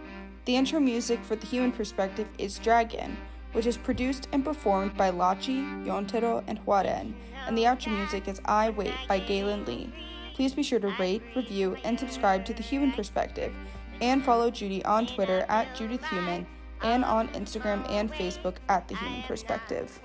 The 0.44 0.56
intro 0.56 0.80
music 0.80 1.22
for 1.22 1.36
The 1.36 1.46
Heumann 1.46 1.72
Perspective 1.72 2.28
is 2.38 2.58
Dragon, 2.58 3.16
which 3.52 3.66
is 3.66 3.76
produced 3.76 4.28
and 4.32 4.44
performed 4.44 4.96
by 4.96 5.10
Lachi, 5.10 5.84
Yontero, 5.84 6.42
and 6.46 6.58
Huaren, 6.64 7.12
and 7.46 7.56
the 7.56 7.64
outro 7.64 7.96
music 7.96 8.28
is 8.28 8.40
I 8.44 8.70
Wait 8.70 8.94
by 9.08 9.20
Gaelynn 9.20 9.66
Lea. 9.66 9.92
Please 10.34 10.54
be 10.54 10.62
sure 10.62 10.80
to 10.80 10.94
rate, 10.98 11.22
review, 11.36 11.76
and 11.84 11.98
subscribe 11.98 12.44
to 12.46 12.54
The 12.54 12.62
Heumann 12.62 12.92
Perspective, 12.92 13.52
and 14.00 14.24
follow 14.24 14.50
Judy 14.50 14.84
on 14.84 15.06
Twitter 15.06 15.44
at 15.48 15.74
Judith 15.76 16.04
Heumann 16.06 16.46
and 16.82 17.04
on 17.04 17.28
Instagram 17.28 17.88
and 17.90 18.12
Facebook 18.12 18.56
at 18.68 18.88
The 18.88 18.96
Heumann 18.96 19.22
Perspective. 19.24 20.00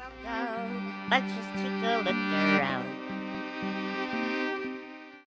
Let's 1.10 1.32
just 1.34 1.54
take 1.56 1.84
a 1.84 2.02
look 2.04 2.16
around. 2.16 2.97